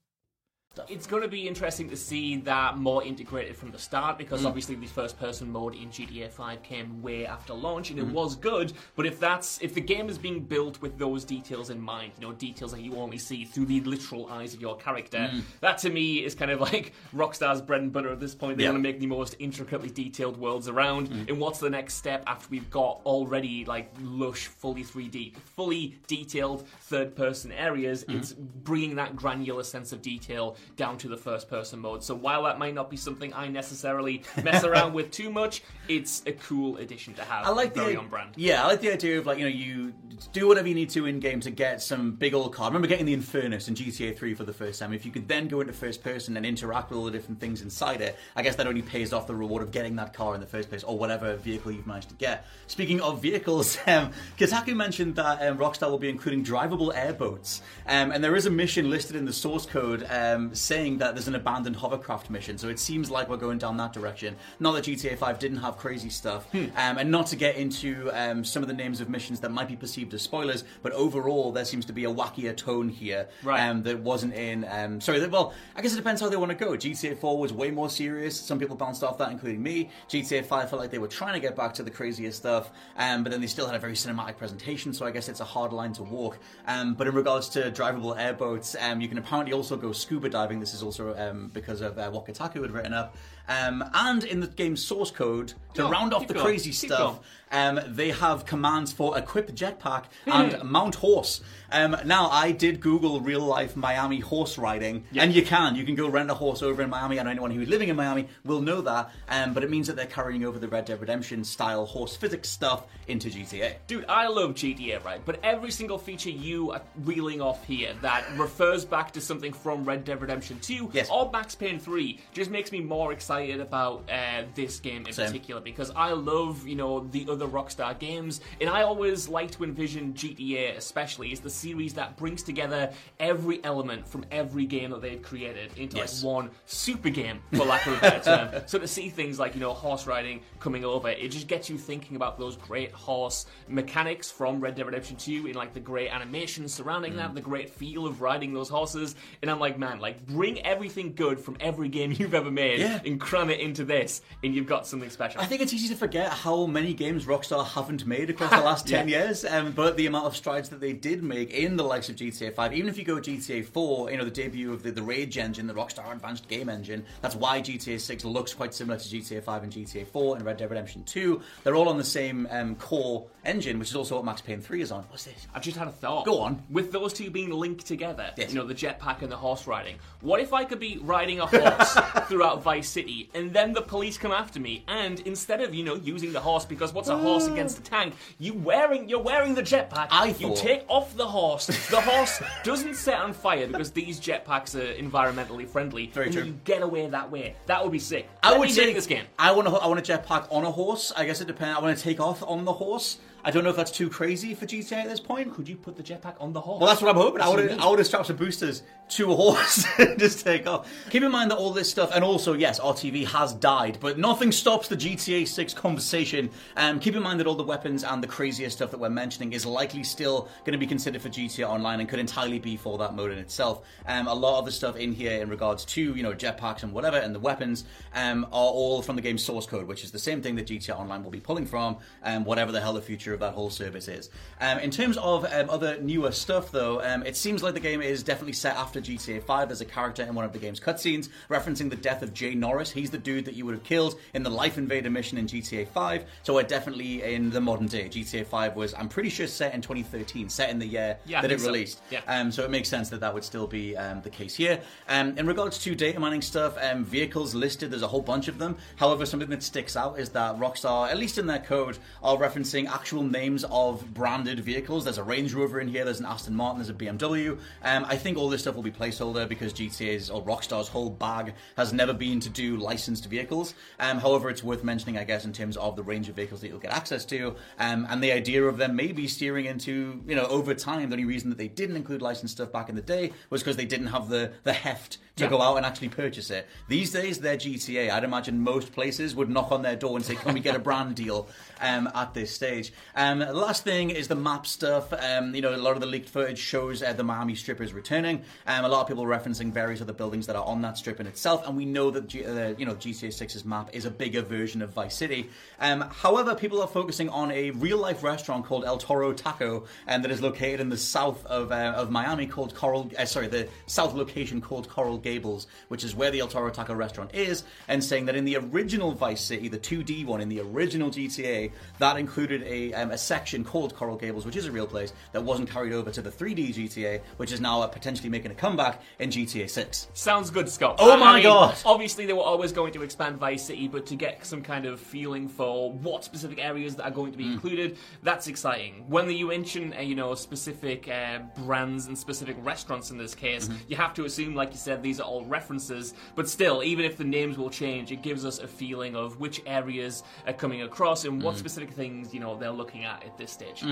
It's 0.87 1.05
going 1.05 1.21
to 1.21 1.27
be 1.27 1.49
interesting 1.49 1.89
to 1.89 1.97
see 1.97 2.37
that 2.37 2.77
more 2.77 3.03
integrated 3.03 3.57
from 3.57 3.71
the 3.71 3.77
start 3.77 4.15
Mm. 4.15 4.19
because 4.19 4.45
obviously 4.45 4.75
the 4.75 4.87
first 4.87 5.19
person 5.19 5.51
mode 5.51 5.75
in 5.75 5.89
GTA 5.91 6.29
5 6.31 6.63
came 6.63 7.01
way 7.01 7.25
after 7.25 7.53
launch 7.53 7.89
and 7.89 7.99
it 7.99 8.07
Mm. 8.07 8.13
was 8.13 8.37
good. 8.37 8.71
But 8.95 9.05
if 9.05 9.19
that's 9.19 9.61
if 9.61 9.73
the 9.73 9.81
game 9.81 10.07
is 10.07 10.17
being 10.17 10.39
built 10.45 10.81
with 10.81 10.97
those 10.97 11.25
details 11.25 11.69
in 11.71 11.81
mind, 11.81 12.13
you 12.17 12.25
know, 12.25 12.33
details 12.33 12.71
that 12.71 12.79
you 12.81 12.95
only 12.95 13.17
see 13.17 13.43
through 13.43 13.65
the 13.65 13.81
literal 13.81 14.27
eyes 14.31 14.53
of 14.53 14.61
your 14.61 14.77
character, 14.77 15.29
Mm. 15.33 15.41
that 15.59 15.77
to 15.79 15.89
me 15.89 16.23
is 16.23 16.35
kind 16.35 16.51
of 16.51 16.61
like 16.61 16.93
Rockstar's 17.13 17.61
bread 17.61 17.81
and 17.81 17.91
butter 17.91 18.09
at 18.09 18.21
this 18.21 18.33
point. 18.33 18.57
They 18.57 18.63
Yeah. 18.63 18.69
Mm. 18.69 18.73
want 18.75 18.83
to 18.85 18.89
make 18.89 18.99
the 19.01 19.07
most 19.07 19.35
intricately 19.39 19.89
detailed 19.89 20.37
worlds 20.37 20.69
around. 20.69 21.09
And 21.27 21.37
what's 21.37 21.59
the 21.59 21.69
next 21.69 21.95
step 21.95 22.23
after 22.27 22.47
we've 22.49 22.69
got 22.69 23.01
already 23.05 23.65
like 23.65 23.91
lush, 24.01 24.47
fully 24.47 24.83
3D, 24.85 25.33
fully 25.53 25.97
detailed 26.07 26.65
third 26.79 27.13
person 27.13 27.51
areas? 27.51 28.05
Mm-hmm. 28.05 28.19
It's 28.19 28.31
bringing 28.31 28.95
that 28.95 29.17
granular 29.17 29.63
sense 29.63 29.91
of 29.91 30.01
detail 30.01 30.55
down 30.75 30.97
to 30.99 31.07
the 31.07 31.17
first 31.17 31.49
person 31.49 31.79
mode. 31.79 32.03
So 32.03 32.15
while 32.15 32.43
that 32.43 32.59
might 32.59 32.73
not 32.73 32.89
be 32.89 32.97
something 32.97 33.33
I 33.33 33.47
necessarily 33.47 34.23
mess 34.43 34.63
around 34.71 34.93
with 34.93 35.11
too 35.11 35.29
much, 35.29 35.61
it's 35.87 36.23
a 36.25 36.31
cool 36.31 36.77
addition 36.77 37.13
to 37.15 37.23
have. 37.23 37.45
I 37.45 37.49
like 37.49 37.73
very 37.73 37.93
the 37.93 37.99
on 37.99 38.07
brand. 38.07 38.31
Yeah, 38.35 38.63
I 38.63 38.67
like 38.67 38.81
the 38.81 38.91
idea 38.91 39.19
of 39.19 39.25
like 39.25 39.37
you 39.37 39.45
know 39.45 39.49
you 39.49 39.93
do 40.33 40.47
whatever 40.47 40.67
you 40.67 40.75
need 40.75 40.89
to 40.91 41.05
in 41.05 41.19
game 41.19 41.39
to 41.41 41.51
get 41.51 41.81
some 41.81 42.11
big 42.11 42.33
old 42.33 42.53
car. 42.53 42.65
I 42.65 42.67
remember 42.69 42.87
getting 42.87 43.05
the 43.05 43.15
Infernus 43.15 43.67
in 43.67 43.75
GTA 43.75 44.17
3 44.17 44.33
for 44.33 44.43
the 44.43 44.53
first 44.53 44.79
time. 44.79 44.93
If 44.93 45.05
you 45.05 45.11
could 45.11 45.27
then 45.27 45.47
go 45.47 45.61
into 45.61 45.73
first 45.73 46.03
person 46.03 46.37
and 46.37 46.45
interact 46.45 46.89
with 46.89 46.99
all 46.99 47.05
the 47.05 47.11
different 47.11 47.39
things 47.39 47.61
inside 47.61 48.01
it, 48.01 48.17
I 48.35 48.43
guess 48.43 48.55
that 48.55 48.67
only 48.67 48.81
pays 48.81 49.13
off 49.13 49.27
the 49.27 49.35
reward 49.35 49.63
of 49.63 49.71
getting 49.71 49.95
that 49.95 50.13
car 50.13 50.35
in 50.35 50.41
the 50.41 50.47
first 50.47 50.69
place 50.69 50.83
or 50.83 50.97
whatever 50.97 51.35
vehicle 51.35 51.71
you've 51.71 51.87
managed 51.87 52.09
to 52.09 52.15
get. 52.15 52.45
Speaking 52.67 53.01
of 53.01 53.21
vehicles, 53.21 53.77
um, 53.87 54.11
Kotaku 54.37 54.75
mentioned 54.75 55.15
that 55.15 55.41
um, 55.47 55.57
Rockstar 55.57 55.89
will 55.89 55.97
be 55.97 56.09
including 56.09 56.43
drivable 56.43 56.95
airboats, 56.95 57.61
um, 57.87 58.11
and 58.11 58.23
there 58.23 58.35
is 58.35 58.45
a 58.45 58.51
mission 58.51 58.89
listed 58.89 59.15
in 59.15 59.25
the 59.25 59.33
source 59.33 59.65
code 59.65 60.05
um, 60.09 60.50
saying 60.53 60.97
that 60.99 61.15
there's 61.15 61.27
an 61.27 61.35
abandoned 61.35 61.75
hovercraft 61.77 62.29
mission. 62.29 62.57
So 62.57 62.69
it 62.69 62.79
seems 62.79 63.09
like 63.11 63.29
we're 63.29 63.37
going 63.37 63.57
down 63.57 63.77
that 63.77 63.93
direction. 63.93 64.35
Not 64.59 64.73
that 64.73 64.85
GTA 64.85 65.17
5 65.17 65.39
didn't 65.39 65.57
have 65.59 65.77
crazy 65.77 66.09
stuff, 66.09 66.45
Hmm. 66.51 66.65
um, 66.75 66.97
and 66.97 67.11
not 67.11 67.27
to 67.27 67.35
get 67.35 67.55
into 67.55 68.09
um, 68.13 68.43
some 68.43 68.61
of 68.63 68.67
the 68.67 68.73
names 68.73 69.01
of 69.01 69.09
missions 69.09 69.39
that 69.41 69.51
might 69.51 69.67
be 69.67 69.75
perceived 69.75 70.13
as 70.13 70.21
spoilers, 70.21 70.63
but 70.83 70.91
overall 70.93 71.51
there 71.51 71.65
seems 71.65 71.85
to 71.85 71.93
be 71.93 72.05
a 72.05 72.09
wackier 72.13 72.55
tone 72.55 72.89
here 72.89 73.27
Right. 73.43 73.59
um, 73.69 73.83
that 73.83 73.99
wasn't 73.99 74.33
in. 74.33 74.65
Um, 74.69 74.99
sorry, 75.01 75.19
that, 75.19 75.31
well, 75.31 75.53
I 75.75 75.81
guess 75.81 75.93
it 75.93 75.97
depends 75.97 76.21
how 76.21 76.29
they 76.29 76.37
want 76.37 76.51
to 76.51 76.57
go. 76.57 76.71
GTA 76.77 77.15
4 77.17 77.37
was 77.37 77.53
way 77.53 77.71
more 77.71 77.89
serious. 77.89 78.39
Some 78.39 78.59
people 78.59 78.75
bounced 78.75 79.03
off 79.03 79.17
that, 79.19 79.31
including 79.31 79.61
me. 79.63 79.89
GTA 80.09 80.43
5 80.45 80.69
felt 80.69 80.81
like 80.81 80.91
they 80.91 80.99
were 80.99 81.07
trying 81.07 81.33
to 81.33 81.39
get 81.39 81.55
back 81.55 81.73
to 81.75 81.83
the 81.83 81.91
craziest 81.91 82.37
stuff, 82.37 82.71
um, 82.97 83.23
but 83.23 83.31
then 83.31 83.41
they 83.41 83.47
still 83.47 83.65
had 83.65 83.75
a 83.75 83.79
very 83.79 83.93
cinematic 83.93 84.37
presentation. 84.37 84.93
So 84.93 85.05
I 85.05 85.11
guess 85.11 85.29
it's 85.29 85.39
a 85.39 85.45
hard 85.45 85.71
line 85.73 85.93
to 85.93 86.03
walk. 86.03 86.37
Um, 86.67 86.93
but 86.93 87.07
in 87.07 87.13
regards 87.15 87.49
to 87.49 87.71
drivable 87.71 88.17
airboats, 88.19 88.75
um, 88.79 88.99
you 89.01 89.07
can 89.07 89.17
apparently 89.17 89.53
also 89.53 89.77
go 89.77 89.91
scuba 89.91 90.29
diving. 90.29 90.40
This 90.59 90.73
is 90.73 90.83
also 90.83 91.15
um, 91.17 91.51
because 91.53 91.81
of 91.81 91.97
uh, 91.97 92.09
what 92.09 92.25
Kotaku 92.25 92.61
had 92.61 92.71
written 92.71 92.93
up. 92.93 93.15
Um, 93.47 93.83
and 93.93 94.23
in 94.23 94.39
the 94.39 94.47
game's 94.47 94.83
source 94.83 95.11
code, 95.11 95.53
to 95.73 95.83
on, 95.83 95.91
round 95.91 96.13
off 96.13 96.27
the 96.27 96.33
going, 96.33 96.45
crazy 96.45 96.71
stuff, 96.71 97.19
um, 97.51 97.79
they 97.87 98.11
have 98.11 98.45
commands 98.45 98.93
for 98.93 99.17
equip 99.17 99.51
jetpack 99.51 100.05
and 100.25 100.63
mount 100.63 100.95
horse. 100.95 101.41
Um, 101.71 101.97
now, 102.05 102.29
I 102.29 102.51
did 102.51 102.79
Google 102.79 103.19
real 103.19 103.41
life 103.41 103.75
Miami 103.75 104.19
horse 104.19 104.57
riding, 104.57 105.05
and 105.15 105.33
you 105.33 105.43
can. 105.43 105.75
You 105.75 105.83
can 105.85 105.95
go 105.95 106.07
rent 106.07 106.29
a 106.29 106.33
horse 106.33 106.61
over 106.61 106.81
in 106.81 106.89
Miami, 106.89 107.17
and 107.17 107.27
anyone 107.27 107.51
who's 107.51 107.67
living 107.67 107.89
in 107.89 107.95
Miami 107.95 108.27
will 108.45 108.61
know 108.61 108.81
that. 108.81 109.11
Um, 109.27 109.53
but 109.53 109.63
it 109.63 109.69
means 109.69 109.87
that 109.87 109.95
they're 109.95 110.05
carrying 110.05 110.45
over 110.45 110.59
the 110.59 110.67
Red 110.67 110.85
Dead 110.85 110.99
Redemption 111.01 111.43
style 111.43 111.85
horse 111.85 112.15
physics 112.15 112.49
stuff 112.49 112.85
into 113.07 113.29
GTA. 113.29 113.75
Dude, 113.87 114.05
I 114.07 114.27
love 114.27 114.51
GTA, 114.51 115.03
right? 115.03 115.21
But 115.25 115.39
every 115.43 115.71
single 115.71 115.97
feature 115.97 116.29
you 116.29 116.71
are 116.71 116.81
reeling 117.03 117.41
off 117.41 117.65
here 117.65 117.93
that 118.01 118.25
refers 118.37 118.85
back 118.85 119.11
to 119.13 119.21
something 119.21 119.51
from 119.51 119.83
Red 119.83 120.05
Dead 120.05 120.21
Redemption 120.21 120.30
2 120.39 120.89
Yes. 120.93 121.09
or 121.09 121.29
Max 121.31 121.55
Payne 121.55 121.79
3 121.79 122.19
just 122.33 122.49
makes 122.51 122.71
me 122.71 122.79
more 122.79 123.11
excited 123.11 123.59
about 123.59 124.03
uh, 124.09 124.43
this 124.55 124.79
game 124.79 125.05
in 125.05 125.13
Same. 125.13 125.27
particular 125.27 125.59
because 125.61 125.91
I 125.95 126.11
love, 126.11 126.65
you 126.67 126.75
know, 126.75 127.01
the 127.11 127.25
other 127.29 127.47
Rockstar 127.47 127.97
games 127.99 128.41
and 128.61 128.69
I 128.69 128.83
always 128.83 129.27
like 129.27 129.51
to 129.51 129.63
envision 129.63 130.13
GTA 130.13 130.77
especially 130.77 131.31
as 131.33 131.39
the 131.39 131.49
series 131.49 131.93
that 131.95 132.15
brings 132.17 132.43
together 132.43 132.91
every 133.19 133.63
element 133.63 134.07
from 134.07 134.25
every 134.31 134.65
game 134.65 134.91
that 134.91 135.01
they've 135.01 135.21
created 135.21 135.71
into 135.77 135.97
Yes. 135.97 136.23
like 136.23 136.33
one 136.33 136.51
super 136.65 137.09
game, 137.09 137.39
for 137.53 137.65
lack 137.65 137.85
of 137.87 137.93
a 137.97 137.99
better 137.99 138.23
term. 138.23 138.61
So 138.67 138.79
to 138.79 138.87
see 138.87 139.09
things 139.09 139.39
like, 139.39 139.55
you 139.55 139.59
know, 139.59 139.73
horse 139.73 140.07
riding 140.07 140.41
coming 140.59 140.85
over, 140.85 141.09
it 141.09 141.29
just 141.29 141.47
gets 141.47 141.69
you 141.69 141.77
thinking 141.77 142.15
about 142.15 142.37
those 142.37 142.55
great 142.55 142.91
horse 142.91 143.47
mechanics 143.67 144.29
from 144.29 144.59
Red 144.61 144.75
Dead 144.75 144.85
Redemption 144.85 145.15
2 145.17 145.47
in 145.47 145.55
like 145.55 145.73
the 145.73 145.79
great 145.79 146.09
animations 146.09 146.73
surrounding 146.73 147.13
Mm. 147.13 147.17
that, 147.17 147.35
the 147.35 147.41
great 147.41 147.69
feel 147.69 148.05
of 148.05 148.21
riding 148.21 148.53
those 148.53 148.69
horses. 148.69 149.15
And 149.41 149.49
I'm 149.49 149.59
like, 149.59 149.77
man, 149.79 149.99
like 149.99 150.20
bring 150.27 150.61
everything 150.65 151.13
good 151.13 151.39
from 151.39 151.57
every 151.59 151.89
game 151.89 152.11
you've 152.17 152.33
ever 152.33 152.51
made 152.51 152.79
Yeah. 152.79 152.99
and 153.05 153.19
cram 153.19 153.49
it 153.49 153.59
into 153.59 153.83
this, 153.83 154.21
and 154.43 154.53
you've 154.55 154.67
got 154.67 154.87
something 154.87 155.09
special. 155.09 155.41
I 155.41 155.45
think 155.45 155.61
it's 155.61 155.73
easy 155.73 155.87
to 155.89 155.95
forget 155.95 156.31
how 156.31 156.65
many 156.65 156.93
games 156.93 157.25
Rockstar 157.25 157.65
haven't 157.65 158.05
made 158.05 158.29
across 158.29 158.51
the 158.51 158.57
last 158.61 158.87
10 158.87 159.07
Yeah. 159.07 159.23
years, 159.25 159.45
um, 159.45 159.71
but 159.71 159.97
the 159.97 160.05
amount 160.07 160.25
of 160.25 160.35
strides 160.35 160.69
that 160.69 160.79
they 160.79 160.93
did 160.93 161.23
make 161.23 161.51
in 161.51 161.75
the 161.75 161.83
likes 161.83 162.09
of 162.09 162.15
GTA 162.15 162.53
5, 162.53 162.73
even 162.73 162.89
if 162.89 162.97
you 162.97 163.03
go 163.03 163.15
GTA 163.17 163.65
4, 163.65 164.11
you 164.11 164.17
know, 164.17 164.23
the 164.25 164.31
debut 164.31 164.71
of 164.73 164.83
the, 164.83 164.91
the 164.91 165.03
Rage 165.03 165.37
engine, 165.37 165.67
the 165.67 165.73
Rockstar 165.73 166.11
Advanced 166.11 166.47
Game 166.47 166.69
Engine, 166.69 167.03
that's 167.21 167.35
why 167.35 167.61
GTA 167.61 167.99
6 167.99 168.25
looks 168.25 168.53
quite 168.53 168.73
similar 168.73 168.97
to 168.97 169.07
GTA 169.09 169.43
5 169.43 169.63
and 169.63 169.71
GTA 169.73 170.07
4 170.07 170.37
and 170.37 170.45
Red 170.45 170.57
Dead 170.57 170.69
Redemption 170.69 171.03
2. 171.03 171.41
They're 171.63 171.75
all 171.75 171.89
on 171.89 171.97
the 171.97 172.03
same 172.03 172.47
um, 172.51 172.75
core 172.75 173.25
engine, 173.45 173.79
which 173.79 173.89
is 173.89 173.95
also 173.95 174.15
what 174.15 174.25
Max 174.25 174.41
Payne 174.41 174.61
3 174.61 174.81
is 174.81 174.91
on. 174.91 175.03
What's 175.09 175.25
this? 175.25 175.47
I've 175.53 175.61
just 175.63 175.77
had 175.77 175.87
a 175.87 175.91
thought. 175.91 176.25
Go 176.25 176.39
on. 176.41 176.61
With 176.69 176.91
those 176.91 177.13
two 177.13 177.29
being 177.31 177.49
linked 177.51 177.85
together, 177.85 178.31
Yes. 178.37 178.53
you 178.53 178.59
know, 178.59 178.65
the 178.67 178.75
jetpack 178.75 179.21
and 179.21 179.31
the 179.31 179.35
horse 179.37 179.65
riding. 179.67 179.95
What 180.21 180.39
if 180.39 180.53
I 180.53 180.65
could 180.65 180.79
be 180.79 180.99
riding 181.01 181.39
a 181.39 181.45
horse 181.47 181.97
throughout 182.27 182.61
Vice 182.61 182.89
City, 182.89 183.29
and 183.33 183.51
then 183.51 183.73
the 183.73 183.81
police 183.81 184.17
come 184.17 184.31
after 184.31 184.59
me, 184.59 184.83
and 184.87 185.19
instead 185.21 185.61
of 185.61 185.73
you 185.73 185.83
know 185.83 185.95
using 185.95 186.31
the 186.31 186.39
horse 186.39 186.65
because 186.65 186.93
what's 186.93 187.09
a 187.09 187.17
horse 187.17 187.47
mm. 187.47 187.53
against 187.53 187.79
a 187.79 187.81
tank? 187.81 188.13
You 188.37 188.53
wearing 188.53 189.09
you're 189.09 189.21
wearing 189.21 189.55
the 189.55 189.63
jetpack. 189.63 190.07
I 190.11 190.27
you 190.27 190.33
thought- 190.33 190.57
take 190.57 190.85
off 190.87 191.15
the 191.15 191.27
horse. 191.27 191.67
The 191.67 192.01
horse 192.01 192.41
doesn't 192.63 192.95
set 192.95 193.19
on 193.19 193.33
fire 193.33 193.67
because 193.67 193.91
these 193.91 194.19
jetpacks 194.19 194.75
are 194.75 194.93
environmentally 195.01 195.67
friendly. 195.67 196.07
Very 196.07 196.27
and 196.27 196.35
true. 196.35 196.43
You 196.43 196.59
get 196.65 196.81
away 196.81 197.07
that 197.07 197.31
way. 197.31 197.55
That 197.65 197.83
would 197.83 197.91
be 197.91 197.99
sick. 197.99 198.29
I 198.43 198.51
Let 198.51 198.59
would 198.59 198.67
me 198.67 198.73
say 198.73 198.85
make 198.85 198.95
this 198.95 199.07
game. 199.07 199.25
I 199.39 199.51
want 199.51 199.67
to. 199.67 199.73
I 199.73 199.87
want 199.87 199.99
a 199.99 200.03
jetpack 200.03 200.47
on 200.51 200.65
a 200.65 200.71
horse. 200.71 201.11
I 201.15 201.25
guess 201.25 201.41
it 201.41 201.47
depends. 201.47 201.77
I 201.77 201.81
want 201.81 201.97
to 201.97 202.03
take 202.03 202.19
off 202.19 202.43
on 202.43 202.65
the 202.65 202.73
horse. 202.73 203.17
I 203.43 203.51
don't 203.51 203.63
know 203.63 203.69
if 203.69 203.75
that's 203.75 203.91
too 203.91 204.09
crazy 204.09 204.53
for 204.53 204.65
GTA 204.65 205.03
at 205.03 205.09
this 205.09 205.19
point. 205.19 205.53
Could 205.53 205.67
you 205.67 205.75
put 205.75 205.95
the 205.95 206.03
jetpack 206.03 206.35
on 206.39 206.53
the 206.53 206.61
horse? 206.61 206.79
Well, 206.79 206.89
that's 206.89 207.01
what 207.01 207.09
I'm 207.09 207.21
hoping. 207.21 207.41
I 207.41 207.49
would 207.49 207.59
what 207.59 207.69
have, 207.71 207.79
I 207.79 207.83
I 207.85 207.89
would 207.89 207.99
have 207.99 208.07
strapped 208.07 208.27
some 208.27 208.35
boosters 208.35 208.83
to 209.09 209.31
a 209.31 209.35
horse 209.35 209.85
and 209.99 210.17
just 210.17 210.45
take 210.45 210.67
off. 210.67 210.89
Keep 211.09 211.23
in 211.23 211.31
mind 211.31 211.51
that 211.51 211.57
all 211.57 211.71
this 211.71 211.89
stuff, 211.89 212.11
and 212.13 212.23
also, 212.23 212.53
yes, 212.53 212.79
RTV 212.79 213.25
has 213.27 213.53
died, 213.53 213.97
but 213.99 214.17
nothing 214.17 214.51
stops 214.51 214.87
the 214.87 214.95
GTA 214.95 215.47
6 215.47 215.73
conversation. 215.73 216.49
Um, 216.77 216.99
keep 216.99 217.15
in 217.15 217.23
mind 217.23 217.39
that 217.39 217.47
all 217.47 217.55
the 217.55 217.63
weapons 217.63 218.03
and 218.03 218.23
the 218.23 218.27
craziest 218.27 218.77
stuff 218.77 218.91
that 218.91 218.99
we're 218.99 219.09
mentioning 219.09 219.53
is 219.53 219.65
likely 219.65 220.03
still 220.03 220.47
going 220.63 220.73
to 220.73 220.77
be 220.77 220.87
considered 220.87 221.21
for 221.21 221.29
GTA 221.29 221.67
Online 221.67 221.99
and 221.99 222.07
could 222.07 222.19
entirely 222.19 222.59
be 222.59 222.77
for 222.77 222.97
that 222.99 223.13
mode 223.13 223.31
in 223.31 223.37
itself. 223.37 223.85
Um, 224.07 224.27
a 224.27 224.33
lot 224.33 224.59
of 224.59 224.65
the 224.65 224.71
stuff 224.71 224.95
in 224.95 225.11
here 225.11 225.41
in 225.41 225.49
regards 225.49 225.83
to, 225.85 226.01
you 226.01 226.23
know, 226.23 226.33
jetpacks 226.33 226.83
and 226.83 226.93
whatever, 226.93 227.17
and 227.17 227.35
the 227.35 227.39
weapons 227.39 227.83
um, 228.15 228.45
are 228.45 228.71
all 228.71 229.01
from 229.01 229.15
the 229.15 229.21
game's 229.21 229.43
source 229.43 229.65
code, 229.65 229.87
which 229.87 230.03
is 230.03 230.11
the 230.11 230.19
same 230.19 230.41
thing 230.41 230.55
that 230.55 230.67
GTA 230.67 230.97
Online 230.97 231.23
will 231.23 231.31
be 231.31 231.41
pulling 231.41 231.65
from, 231.65 231.97
um, 232.23 232.45
whatever 232.45 232.71
the 232.71 232.79
hell 232.79 232.93
the 232.93 233.01
future 233.01 233.30
of 233.33 233.39
that 233.39 233.53
whole 233.53 233.69
service 233.69 234.07
is. 234.07 234.29
Um, 234.59 234.79
in 234.79 234.91
terms 234.91 235.17
of 235.17 235.45
um, 235.51 235.69
other 235.69 235.99
newer 236.01 236.31
stuff, 236.31 236.71
though, 236.71 237.01
um, 237.01 237.23
it 237.25 237.35
seems 237.35 237.63
like 237.63 237.73
the 237.73 237.79
game 237.79 238.01
is 238.01 238.23
definitely 238.23 238.53
set 238.53 238.75
after 238.75 239.01
GTA 239.01 239.43
5. 239.43 239.67
There's 239.69 239.81
a 239.81 239.85
character 239.85 240.23
in 240.23 240.35
one 240.35 240.45
of 240.45 240.53
the 240.53 240.59
game's 240.59 240.79
cutscenes 240.79 241.29
referencing 241.49 241.89
the 241.89 241.95
death 241.95 242.21
of 242.21 242.33
Jay 242.33 242.55
Norris. 242.55 242.91
He's 242.91 243.09
the 243.09 243.17
dude 243.17 243.45
that 243.45 243.55
you 243.55 243.65
would 243.65 243.75
have 243.75 243.83
killed 243.83 244.19
in 244.33 244.43
the 244.43 244.49
Lifeinvader 244.49 245.11
mission 245.11 245.37
in 245.37 245.47
GTA 245.47 245.87
5. 245.87 246.25
So 246.43 246.53
we're 246.55 246.63
definitely 246.63 247.23
in 247.23 247.49
the 247.49 247.61
modern 247.61 247.87
day. 247.87 248.09
GTA 248.09 248.45
5 248.45 248.75
was, 248.75 248.93
I'm 248.93 249.09
pretty 249.09 249.29
sure, 249.29 249.47
set 249.47 249.73
in 249.73 249.81
2013, 249.81 250.49
set 250.49 250.69
in 250.69 250.79
the 250.79 250.85
year 250.87 251.17
Yeah, 251.25 251.41
that 251.41 251.47
it 251.51 251.55
think 251.55 251.61
so. 251.61 251.67
released. 251.67 252.01
Yeah. 252.09 252.21
Um, 252.27 252.51
so 252.51 252.63
it 252.63 252.71
makes 252.71 252.89
sense 252.89 253.09
that 253.09 253.19
that 253.21 253.33
would 253.33 253.43
still 253.43 253.67
be 253.67 253.95
um, 253.97 254.21
the 254.21 254.29
case 254.29 254.55
here. 254.55 254.81
Um, 255.09 255.37
in 255.37 255.47
regards 255.47 255.77
to 255.79 255.95
data 255.95 256.19
mining 256.19 256.41
stuff, 256.41 256.77
um, 256.81 257.03
vehicles 257.05 257.55
listed, 257.55 257.91
there's 257.91 258.01
a 258.03 258.07
whole 258.07 258.21
bunch 258.21 258.47
of 258.47 258.57
them. 258.57 258.77
However, 258.95 259.25
something 259.25 259.49
that 259.49 259.63
sticks 259.63 259.95
out 259.95 260.19
is 260.19 260.29
that 260.29 260.57
Rockstar, 260.57 261.09
at 261.09 261.17
least 261.17 261.37
in 261.37 261.47
their 261.47 261.59
code, 261.59 261.97
are 262.23 262.37
referencing 262.37 262.87
actual 262.89 263.20
names 263.23 263.63
of 263.69 264.13
branded 264.13 264.59
vehicles. 264.61 265.03
There's 265.03 265.17
a 265.17 265.23
Range 265.23 265.53
Rover 265.53 265.79
in 265.79 265.87
here, 265.87 266.03
there's 266.05 266.19
an 266.19 266.25
Aston 266.25 266.55
Martin, 266.55 266.79
there's 266.79 266.89
a 266.89 266.93
BMW. 266.93 267.57
Um, 267.83 268.05
I 268.07 268.15
think 268.17 268.37
all 268.37 268.49
this 268.49 268.61
stuff 268.61 268.75
will 268.75 268.83
be 268.83 268.91
placeholder 268.91 269.47
because 269.47 269.73
GTA's 269.73 270.29
or 270.29 270.43
Rockstar's 270.43 270.87
whole 270.87 271.09
bag 271.09 271.53
has 271.77 271.93
never 271.93 272.13
been 272.13 272.39
to 272.41 272.49
do 272.49 272.77
licensed 272.77 273.25
vehicles. 273.27 273.73
Um, 273.99 274.17
however, 274.19 274.49
it's 274.49 274.63
worth 274.63 274.83
mentioning, 274.83 275.17
I 275.17 275.23
guess, 275.23 275.45
in 275.45 275.53
terms 275.53 275.77
of 275.77 275.95
the 275.95 276.03
range 276.03 276.29
of 276.29 276.35
vehicles 276.35 276.61
that 276.61 276.67
you'll 276.69 276.79
get 276.79 276.91
access 276.93 277.25
to, 277.25 277.55
um, 277.79 278.07
and 278.09 278.23
the 278.23 278.31
idea 278.31 278.63
of 278.63 278.77
them 278.77 278.95
maybe 278.95 279.27
steering 279.27 279.65
into, 279.65 280.21
you 280.27 280.35
know, 280.35 280.45
over 280.47 280.73
time. 280.73 281.09
The 281.09 281.15
only 281.15 281.25
reason 281.25 281.49
that 281.49 281.57
they 281.57 281.67
didn't 281.67 281.95
include 281.95 282.21
licensed 282.21 282.55
stuff 282.55 282.71
back 282.71 282.89
in 282.89 282.95
the 282.95 283.01
day 283.01 283.31
was 283.49 283.61
because 283.61 283.77
they 283.77 283.85
didn't 283.85 284.07
have 284.07 284.29
the 284.29 284.51
the 284.63 284.73
heft 284.73 285.17
to 285.37 285.45
Yeah. 285.45 285.49
go 285.49 285.61
out 285.61 285.77
and 285.77 285.85
actually 285.85 286.09
purchase 286.09 286.49
it. 286.51 286.67
These 286.89 287.11
days, 287.11 287.39
they're 287.39 287.55
GTA. 287.57 288.09
I'd 288.11 288.23
imagine 288.23 288.59
most 288.59 288.91
places 288.91 289.33
would 289.35 289.49
knock 289.49 289.71
on 289.71 289.81
their 289.81 289.95
door 289.95 290.15
and 290.17 290.25
say, 290.25 290.35
"Can 290.35 290.53
we 290.53 290.59
get 290.59 290.75
a 290.75 290.79
brand 290.87 291.15
deal?" 291.15 291.47
Um, 291.79 292.09
at 292.13 292.33
this 292.33 292.53
stage. 292.53 292.93
Um, 293.15 293.39
last 293.39 293.83
thing 293.83 294.09
is 294.09 294.27
the 294.27 294.35
map 294.35 294.65
stuff. 294.65 295.11
Um, 295.13 295.53
you 295.53 295.61
know, 295.61 295.75
a 295.75 295.77
lot 295.77 295.95
of 295.95 296.01
the 296.01 296.07
leaked 296.07 296.29
footage 296.29 296.59
shows 296.59 297.03
uh, 297.03 297.13
the 297.13 297.23
Miami 297.23 297.55
Strip 297.55 297.81
is 297.81 297.93
returning. 297.93 298.43
Um, 298.67 298.85
a 298.85 298.87
lot 298.87 299.01
of 299.01 299.07
people 299.07 299.25
referencing 299.25 299.71
various 299.71 300.01
other 300.01 300.13
buildings 300.13 300.47
that 300.47 300.55
are 300.55 300.63
on 300.63 300.81
that 300.81 300.97
strip 300.97 301.19
in 301.19 301.27
itself, 301.27 301.67
and 301.67 301.75
we 301.75 301.85
know 301.85 302.11
that 302.11 302.27
G- 302.27 302.45
uh, 302.45 302.73
you 302.77 302.85
know 302.85 302.95
GTA 302.95 303.29
6's 303.29 303.65
map 303.65 303.89
is 303.93 304.05
a 304.05 304.11
bigger 304.11 304.41
version 304.41 304.81
of 304.81 304.91
Vice 304.91 305.15
City. 305.15 305.49
Um, 305.79 306.01
however, 306.01 306.55
people 306.55 306.81
are 306.81 306.87
focusing 306.87 307.29
on 307.29 307.51
a 307.51 307.71
real 307.71 307.97
life 307.97 308.23
restaurant 308.23 308.65
called 308.65 308.85
El 308.85 308.97
Toro 308.97 309.33
Taco, 309.33 309.85
and 310.07 310.23
that 310.23 310.31
is 310.31 310.41
located 310.41 310.79
in 310.79 310.89
the 310.89 310.97
south 310.97 311.45
of 311.45 311.71
uh, 311.71 311.93
of 311.95 312.11
Miami 312.11 312.47
called 312.47 312.73
Coral. 312.75 313.11
Uh, 313.17 313.25
sorry, 313.25 313.47
the 313.47 313.67
south 313.87 314.13
location 314.13 314.61
called 314.61 314.87
Coral 314.89 315.17
Gables, 315.17 315.67
which 315.89 316.03
is 316.03 316.15
where 316.15 316.31
the 316.31 316.39
El 316.39 316.47
Toro 316.47 316.69
Taco 316.69 316.93
restaurant 316.93 317.33
is, 317.33 317.63
and 317.87 318.03
saying 318.03 318.25
that 318.25 318.35
in 318.35 318.45
the 318.45 318.57
original 318.57 319.11
Vice 319.11 319.41
City, 319.41 319.67
the 319.67 319.79
2D 319.79 320.25
one 320.25 320.41
in 320.41 320.49
the 320.49 320.61
original 320.61 321.09
GTA, 321.09 321.71
that 321.99 322.17
included 322.17 322.63
a 322.63 323.00
um, 323.01 323.11
a 323.11 323.17
section 323.17 323.63
called 323.63 323.95
Coral 323.95 324.15
Gables, 324.17 324.45
which 324.45 324.55
is 324.55 324.65
a 324.65 324.71
real 324.71 324.87
place 324.87 325.13
that 325.31 325.41
wasn't 325.43 325.69
carried 325.69 325.93
over 325.93 326.11
to 326.11 326.21
the 326.21 326.29
3D 326.31 326.73
GTA, 326.75 327.21
which 327.37 327.51
is 327.51 327.59
now 327.61 327.81
uh, 327.81 327.87
potentially 327.87 328.29
making 328.29 328.51
a 328.51 328.55
comeback 328.55 329.01
in 329.19 329.29
GTA 329.29 329.69
6. 329.69 330.07
Sounds 330.13 330.49
good, 330.49 330.69
Scott. 330.69 330.95
Oh 330.99 331.13
I 331.13 331.15
my 331.17 331.33
mean, 331.35 331.43
God. 331.43 331.75
Obviously, 331.85 332.25
they 332.25 332.33
were 332.33 332.41
always 332.41 332.71
going 332.71 332.93
to 332.93 333.03
expand 333.03 333.37
Vice 333.37 333.65
City, 333.65 333.87
but 333.87 334.05
to 334.07 334.15
get 334.15 334.45
some 334.45 334.61
kind 334.61 334.85
of 334.85 334.99
feeling 334.99 335.47
for 335.47 335.91
what 335.91 336.23
specific 336.23 336.59
areas 336.63 336.95
that 336.95 337.03
are 337.05 337.11
going 337.11 337.31
to 337.31 337.37
Mm. 337.37 337.41
be 337.41 337.45
included, 337.53 337.97
that's 338.23 338.47
exciting. 338.47 339.05
When 339.07 339.29
you 339.29 339.47
mention, 339.47 339.93
uh, 339.97 340.01
you 340.01 340.15
know, 340.15 340.35
specific 340.35 341.07
uh, 341.07 341.39
brands 341.65 342.07
and 342.07 342.17
specific 342.17 342.55
restaurants 342.63 343.09
in 343.11 343.17
this 343.17 343.33
case, 343.35 343.67
Mm-hmm. 343.67 343.77
you 343.89 343.95
have 343.97 344.13
to 344.15 344.25
assume, 344.25 344.55
like 344.55 344.71
you 344.71 344.77
said, 344.77 345.01
these 345.03 345.19
are 345.19 345.23
all 345.23 345.45
references. 345.45 346.13
But 346.35 346.47
still, 346.49 346.83
even 346.83 347.05
if 347.05 347.17
the 347.17 347.23
names 347.23 347.57
will 347.57 347.69
change, 347.69 348.11
it 348.11 348.21
gives 348.21 348.45
us 348.45 348.59
a 348.59 348.67
feeling 348.67 349.15
of 349.15 349.39
which 349.39 349.61
areas 349.65 350.23
are 350.47 350.53
coming 350.53 350.81
across 350.83 351.25
and 351.25 351.41
Mm. 351.41 351.45
what 351.45 351.57
specific 351.57 351.91
things, 351.91 352.33
you 352.33 352.39
know, 352.39 352.55
they're 352.57 352.69
looking 352.91 353.05
at 353.05 353.23
at 353.23 353.37
this 353.37 353.51
stage. 353.51 353.83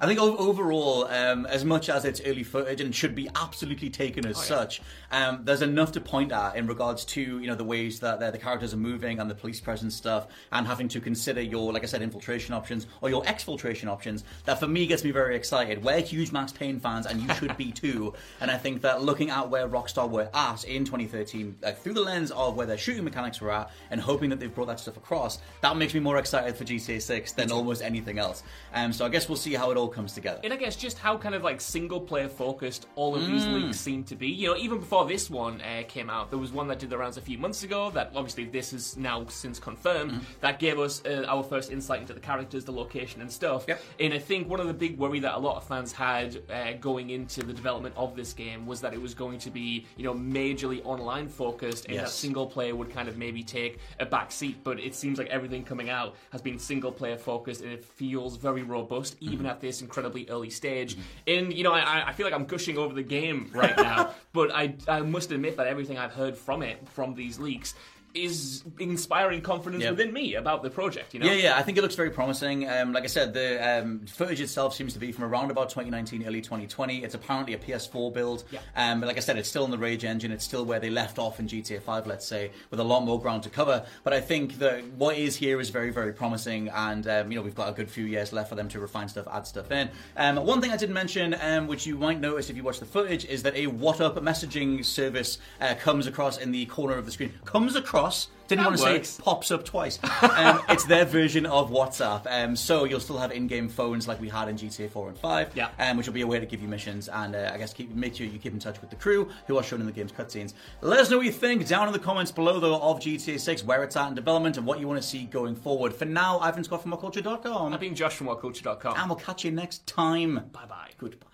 I 0.00 0.06
think 0.06 0.20
overall, 0.20 1.06
um, 1.06 1.46
as 1.46 1.64
much 1.64 1.88
as 1.88 2.04
it's 2.04 2.20
early 2.24 2.42
footage 2.42 2.80
and 2.80 2.94
should 2.94 3.14
be 3.14 3.28
absolutely 3.34 3.88
taken 3.90 4.26
as 4.26 4.36
such, 4.36 4.82
um, 5.10 5.40
there's 5.44 5.62
enough 5.62 5.92
to 5.92 6.00
point 6.00 6.32
at 6.32 6.56
in 6.56 6.66
regards 6.66 7.04
to 7.06 7.20
you 7.20 7.46
know 7.46 7.54
the 7.54 7.64
ways 7.64 8.00
that 8.00 8.20
the, 8.20 8.30
the 8.30 8.38
characters 8.38 8.74
are 8.74 8.78
moving 8.78 9.20
and 9.20 9.30
the 9.30 9.34
police 9.34 9.60
presence 9.60 9.94
stuff, 9.94 10.26
and 10.52 10.66
having 10.66 10.88
to 10.88 11.00
consider 11.00 11.40
your, 11.40 11.72
like 11.72 11.82
I 11.82 11.86
said, 11.86 12.02
infiltration 12.02 12.54
options 12.54 12.86
or 13.00 13.08
your 13.08 13.22
exfiltration 13.22 13.88
options. 13.88 14.24
That 14.44 14.58
for 14.60 14.68
me 14.68 14.86
gets 14.86 15.04
me 15.04 15.10
very 15.10 15.36
excited. 15.36 15.82
We're 15.82 16.00
huge 16.00 16.32
Max 16.32 16.52
Payne 16.52 16.78
fans, 16.78 17.06
and 17.06 17.22
you 17.22 17.32
should 17.34 17.56
be 17.56 17.72
too. 17.82 18.12
And 18.40 18.50
I 18.50 18.58
think 18.58 18.82
that 18.82 19.02
looking 19.02 19.30
at 19.30 19.48
where 19.48 19.68
Rockstar 19.68 20.10
were 20.10 20.28
at 20.34 20.64
in 20.64 20.84
2013, 20.84 21.56
uh, 21.62 21.72
through 21.72 21.94
the 21.94 22.00
lens 22.00 22.30
of 22.32 22.56
where 22.56 22.66
their 22.66 22.78
shooting 22.78 23.04
mechanics 23.04 23.40
were 23.40 23.52
at, 23.52 23.70
and 23.90 24.00
hoping 24.00 24.30
that 24.30 24.40
they've 24.40 24.54
brought 24.54 24.66
that 24.66 24.80
stuff 24.80 24.96
across, 24.96 25.38
that 25.62 25.76
makes 25.76 25.94
me 25.94 26.00
more 26.00 26.18
excited 26.18 26.56
for 26.56 26.64
GTA 26.64 27.00
6 27.00 27.32
than 27.32 27.50
almost 27.50 27.82
anything 27.82 28.18
else. 28.18 28.41
Um, 28.74 28.92
so 28.92 29.04
I 29.04 29.08
guess 29.10 29.28
we'll 29.28 29.36
see 29.36 29.52
how 29.54 29.70
it 29.70 29.76
all 29.76 29.88
comes 29.88 30.12
together. 30.14 30.40
And 30.44 30.52
I 30.52 30.56
guess 30.56 30.76
just 30.76 30.98
how 30.98 31.18
kind 31.18 31.34
of 31.34 31.42
like 31.42 31.60
single 31.60 32.00
player 32.00 32.28
focused 32.28 32.86
all 32.96 33.14
of 33.14 33.26
these 33.26 33.42
Mm. 33.44 33.64
leaks 33.64 33.78
seem 33.80 34.04
to 34.04 34.16
be. 34.16 34.28
You 34.28 34.48
know, 34.50 34.56
even 34.56 34.78
before 34.78 35.04
this 35.06 35.28
one 35.28 35.60
uh, 35.60 35.82
came 35.88 36.08
out, 36.08 36.30
there 36.30 36.38
was 36.38 36.52
one 36.52 36.68
that 36.68 36.78
did 36.78 36.88
the 36.90 36.96
rounds 36.98 37.16
a 37.16 37.20
few 37.20 37.36
months 37.38 37.62
ago. 37.64 37.90
That 37.90 38.12
obviously 38.14 38.44
this 38.44 38.72
is 38.72 38.96
now 38.96 39.26
since 39.28 39.58
confirmed. 39.58 40.12
Mm. 40.12 40.20
That 40.40 40.58
gave 40.58 40.78
us 40.78 41.02
uh, 41.04 41.24
our 41.28 41.42
first 41.42 41.70
insight 41.70 42.00
into 42.00 42.14
the 42.14 42.20
characters, 42.20 42.64
the 42.64 42.72
location, 42.72 43.20
and 43.20 43.30
stuff. 43.30 43.64
Yep. 43.68 43.82
And 44.00 44.14
I 44.14 44.18
think 44.18 44.48
one 44.48 44.60
of 44.60 44.66
the 44.68 44.74
big 44.74 44.96
worry 44.98 45.20
that 45.20 45.34
a 45.34 45.38
lot 45.38 45.56
of 45.56 45.64
fans 45.64 45.92
had 45.92 46.38
uh, 46.50 46.72
going 46.80 47.10
into 47.10 47.42
the 47.42 47.52
development 47.52 47.94
of 47.96 48.16
this 48.16 48.32
game 48.32 48.66
was 48.66 48.80
that 48.80 48.94
it 48.94 49.00
was 49.02 49.12
going 49.14 49.38
to 49.40 49.50
be, 49.50 49.86
you 49.96 50.04
know, 50.04 50.14
majorly 50.14 50.80
online 50.84 51.28
focused, 51.28 51.86
and 51.86 51.98
that 51.98 52.08
single 52.08 52.46
player 52.46 52.74
would 52.74 52.90
kind 52.90 53.08
of 53.08 53.16
maybe 53.18 53.42
take 53.42 53.78
a 54.00 54.06
back 54.06 54.32
seat. 54.32 54.56
But 54.64 54.80
it 54.80 54.94
seems 54.94 55.18
like 55.18 55.28
everything 55.28 55.64
coming 55.64 55.90
out 55.90 56.14
has 56.30 56.40
been 56.40 56.58
single 56.58 56.92
player 56.92 57.16
focused, 57.16 57.60
and 57.62 57.72
it 57.72 57.84
feels 57.84 58.31
very 58.36 58.62
robust, 58.62 59.16
even 59.20 59.38
mm-hmm. 59.38 59.46
at 59.46 59.60
this 59.60 59.82
incredibly 59.82 60.28
early 60.28 60.50
stage. 60.50 60.94
Mm-hmm. 60.94 61.02
And 61.26 61.52
you 61.54 61.64
know, 61.64 61.72
I, 61.72 62.08
I 62.08 62.12
feel 62.12 62.26
like 62.26 62.34
I'm 62.34 62.46
gushing 62.46 62.78
over 62.78 62.94
the 62.94 63.02
game 63.02 63.50
right 63.54 63.76
now, 63.76 64.14
but 64.32 64.54
I, 64.54 64.74
I 64.88 65.00
must 65.00 65.32
admit 65.32 65.56
that 65.56 65.66
everything 65.66 65.98
I've 65.98 66.12
heard 66.12 66.36
from 66.36 66.62
it, 66.62 66.86
from 66.88 67.14
these 67.14 67.38
leaks, 67.38 67.74
is 68.14 68.62
inspiring 68.78 69.40
confidence 69.40 69.84
within 69.88 70.12
me 70.12 70.34
about 70.34 70.62
the 70.62 70.70
project. 70.70 71.14
You 71.14 71.20
know, 71.20 71.26
Yeah, 71.26 71.32
yeah, 71.32 71.56
I 71.56 71.62
think 71.62 71.78
it 71.78 71.82
looks 71.82 71.94
very 71.94 72.10
promising. 72.10 72.68
Um, 72.68 72.92
like 72.92 73.04
I 73.04 73.08
said, 73.08 73.32
the 73.32 73.80
um, 73.80 74.00
footage 74.06 74.40
itself 74.40 74.74
seems 74.74 74.92
to 74.92 74.98
be 74.98 75.12
from 75.12 75.24
around 75.24 75.50
about 75.50 75.70
2019, 75.70 76.26
early 76.26 76.40
2020. 76.40 77.04
It's 77.04 77.14
apparently 77.14 77.54
a 77.54 77.58
PS4 77.58 78.12
build. 78.12 78.44
Yeah. 78.50 78.60
Um, 78.76 79.00
but 79.00 79.06
like 79.06 79.16
I 79.16 79.20
said, 79.20 79.38
it's 79.38 79.48
still 79.48 79.64
in 79.64 79.70
the 79.70 79.78
Rage 79.78 80.04
engine. 80.04 80.30
It's 80.32 80.44
still 80.44 80.64
where 80.64 80.80
they 80.80 80.90
left 80.90 81.18
off 81.18 81.40
in 81.40 81.48
GTA 81.48 81.80
5, 81.80 82.06
let's 82.06 82.26
say, 82.26 82.50
with 82.70 82.80
a 82.80 82.84
lot 82.84 83.04
more 83.04 83.20
ground 83.20 83.44
to 83.44 83.50
cover. 83.50 83.84
But 84.04 84.12
I 84.12 84.20
think 84.20 84.58
that 84.58 84.84
what 84.92 85.16
is 85.16 85.36
here 85.36 85.60
is 85.60 85.70
very, 85.70 85.90
very 85.90 86.12
promising. 86.12 86.68
And, 86.68 87.06
um, 87.06 87.32
you 87.32 87.36
know, 87.36 87.42
we've 87.42 87.54
got 87.54 87.68
a 87.68 87.72
good 87.72 87.90
few 87.90 88.04
years 88.04 88.32
left 88.32 88.48
for 88.48 88.54
them 88.54 88.68
to 88.70 88.80
refine 88.80 89.08
stuff, 89.08 89.26
add 89.32 89.46
stuff 89.46 89.70
in. 89.70 89.88
Um, 90.16 90.36
one 90.36 90.60
thing 90.60 90.70
I 90.70 90.76
didn't 90.76 90.94
mention, 90.94 91.34
um, 91.40 91.66
which 91.66 91.86
you 91.86 91.96
might 91.96 92.20
notice 92.20 92.50
if 92.50 92.56
you 92.56 92.62
watch 92.62 92.78
the 92.78 92.86
footage, 92.86 93.24
is 93.24 93.42
that 93.44 93.54
a 93.54 93.66
WhatsApp 93.66 94.16
messaging 94.16 94.84
service 94.84 95.38
uh, 95.60 95.74
comes 95.76 96.06
across 96.06 96.38
in 96.38 96.50
the 96.50 96.66
corner 96.66 96.96
of 96.96 97.06
the 97.06 97.12
screen. 97.12 97.32
Comes 97.44 97.74
across. 97.74 98.01
Didn't 98.48 98.64
That 98.64 98.70
want 98.70 98.80
to 98.80 98.84
works. 98.84 99.08
say 99.10 99.22
pops 99.22 99.50
up 99.50 99.64
twice. 99.64 99.98
Um, 100.22 100.60
it's 100.68 100.84
their 100.84 101.04
version 101.04 101.46
of 101.46 101.70
WhatsApp. 101.70 102.26
Um, 102.26 102.54
so 102.56 102.84
you'll 102.84 103.00
still 103.00 103.16
have 103.18 103.30
in-game 103.32 103.68
phones 103.68 104.06
like 104.08 104.20
we 104.20 104.28
had 104.28 104.48
in 104.48 104.56
GTA 104.56 104.90
4 104.90 105.08
and 105.08 105.16
5, 105.18 105.52
Yeah. 105.54 105.68
um, 105.78 105.96
which 105.96 106.06
will 106.06 106.12
be 106.14 106.20
a 106.22 106.26
way 106.26 106.38
to 106.40 106.44
give 106.46 106.60
you 106.60 106.68
missions 106.68 107.08
and 107.08 107.34
uh, 107.34 107.50
I 107.54 107.58
guess 107.58 107.72
keep 107.72 107.90
make 107.94 108.14
sure 108.16 108.26
you 108.26 108.38
keep 108.38 108.52
in 108.52 108.58
touch 108.58 108.80
with 108.80 108.90
the 108.90 108.96
crew 108.96 109.28
who 109.46 109.56
are 109.56 109.62
shown 109.62 109.80
in 109.80 109.86
the 109.86 109.92
game's 109.92 110.12
cutscenes. 110.12 110.52
Let 110.80 111.00
us 111.00 111.10
know 111.10 111.16
what 111.18 111.26
you 111.26 111.32
think 111.32 111.66
down 111.66 111.86
in 111.86 111.92
the 111.92 111.98
comments 111.98 112.30
below 112.32 112.60
though 112.60 112.78
of 112.80 113.00
GTA 113.00 113.38
6, 113.40 113.64
where 113.64 113.82
it's 113.84 113.96
at 113.96 114.08
in 114.08 114.14
development 114.14 114.56
and 114.58 114.66
what 114.66 114.80
you 114.80 114.88
want 114.88 115.00
to 115.00 115.06
see 115.06 115.24
going 115.24 115.54
forward. 115.54 115.94
For 115.94 116.04
now, 116.04 116.38
I've 116.40 116.54
been 116.54 116.64
Scott 116.64 116.82
from 116.82 116.92
WhatCulture.com 116.92 117.72
I've 117.72 117.80
been 117.80 117.94
Josh 117.94 118.14
from 118.14 118.26
WhatCulture.com. 118.26 118.96
and 118.98 119.08
we'll 119.08 119.18
catch 119.18 119.44
you 119.44 119.50
next 119.50 119.86
time. 119.86 120.34
Bye 120.52 120.66
bye. 120.68 120.90
Goodbye. 120.98 121.26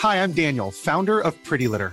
Hi, 0.00 0.22
I'm 0.22 0.32
Daniel, 0.32 0.70
founder 0.70 1.20
of 1.20 1.40
Pretty 1.44 1.68
Litter. 1.68 1.92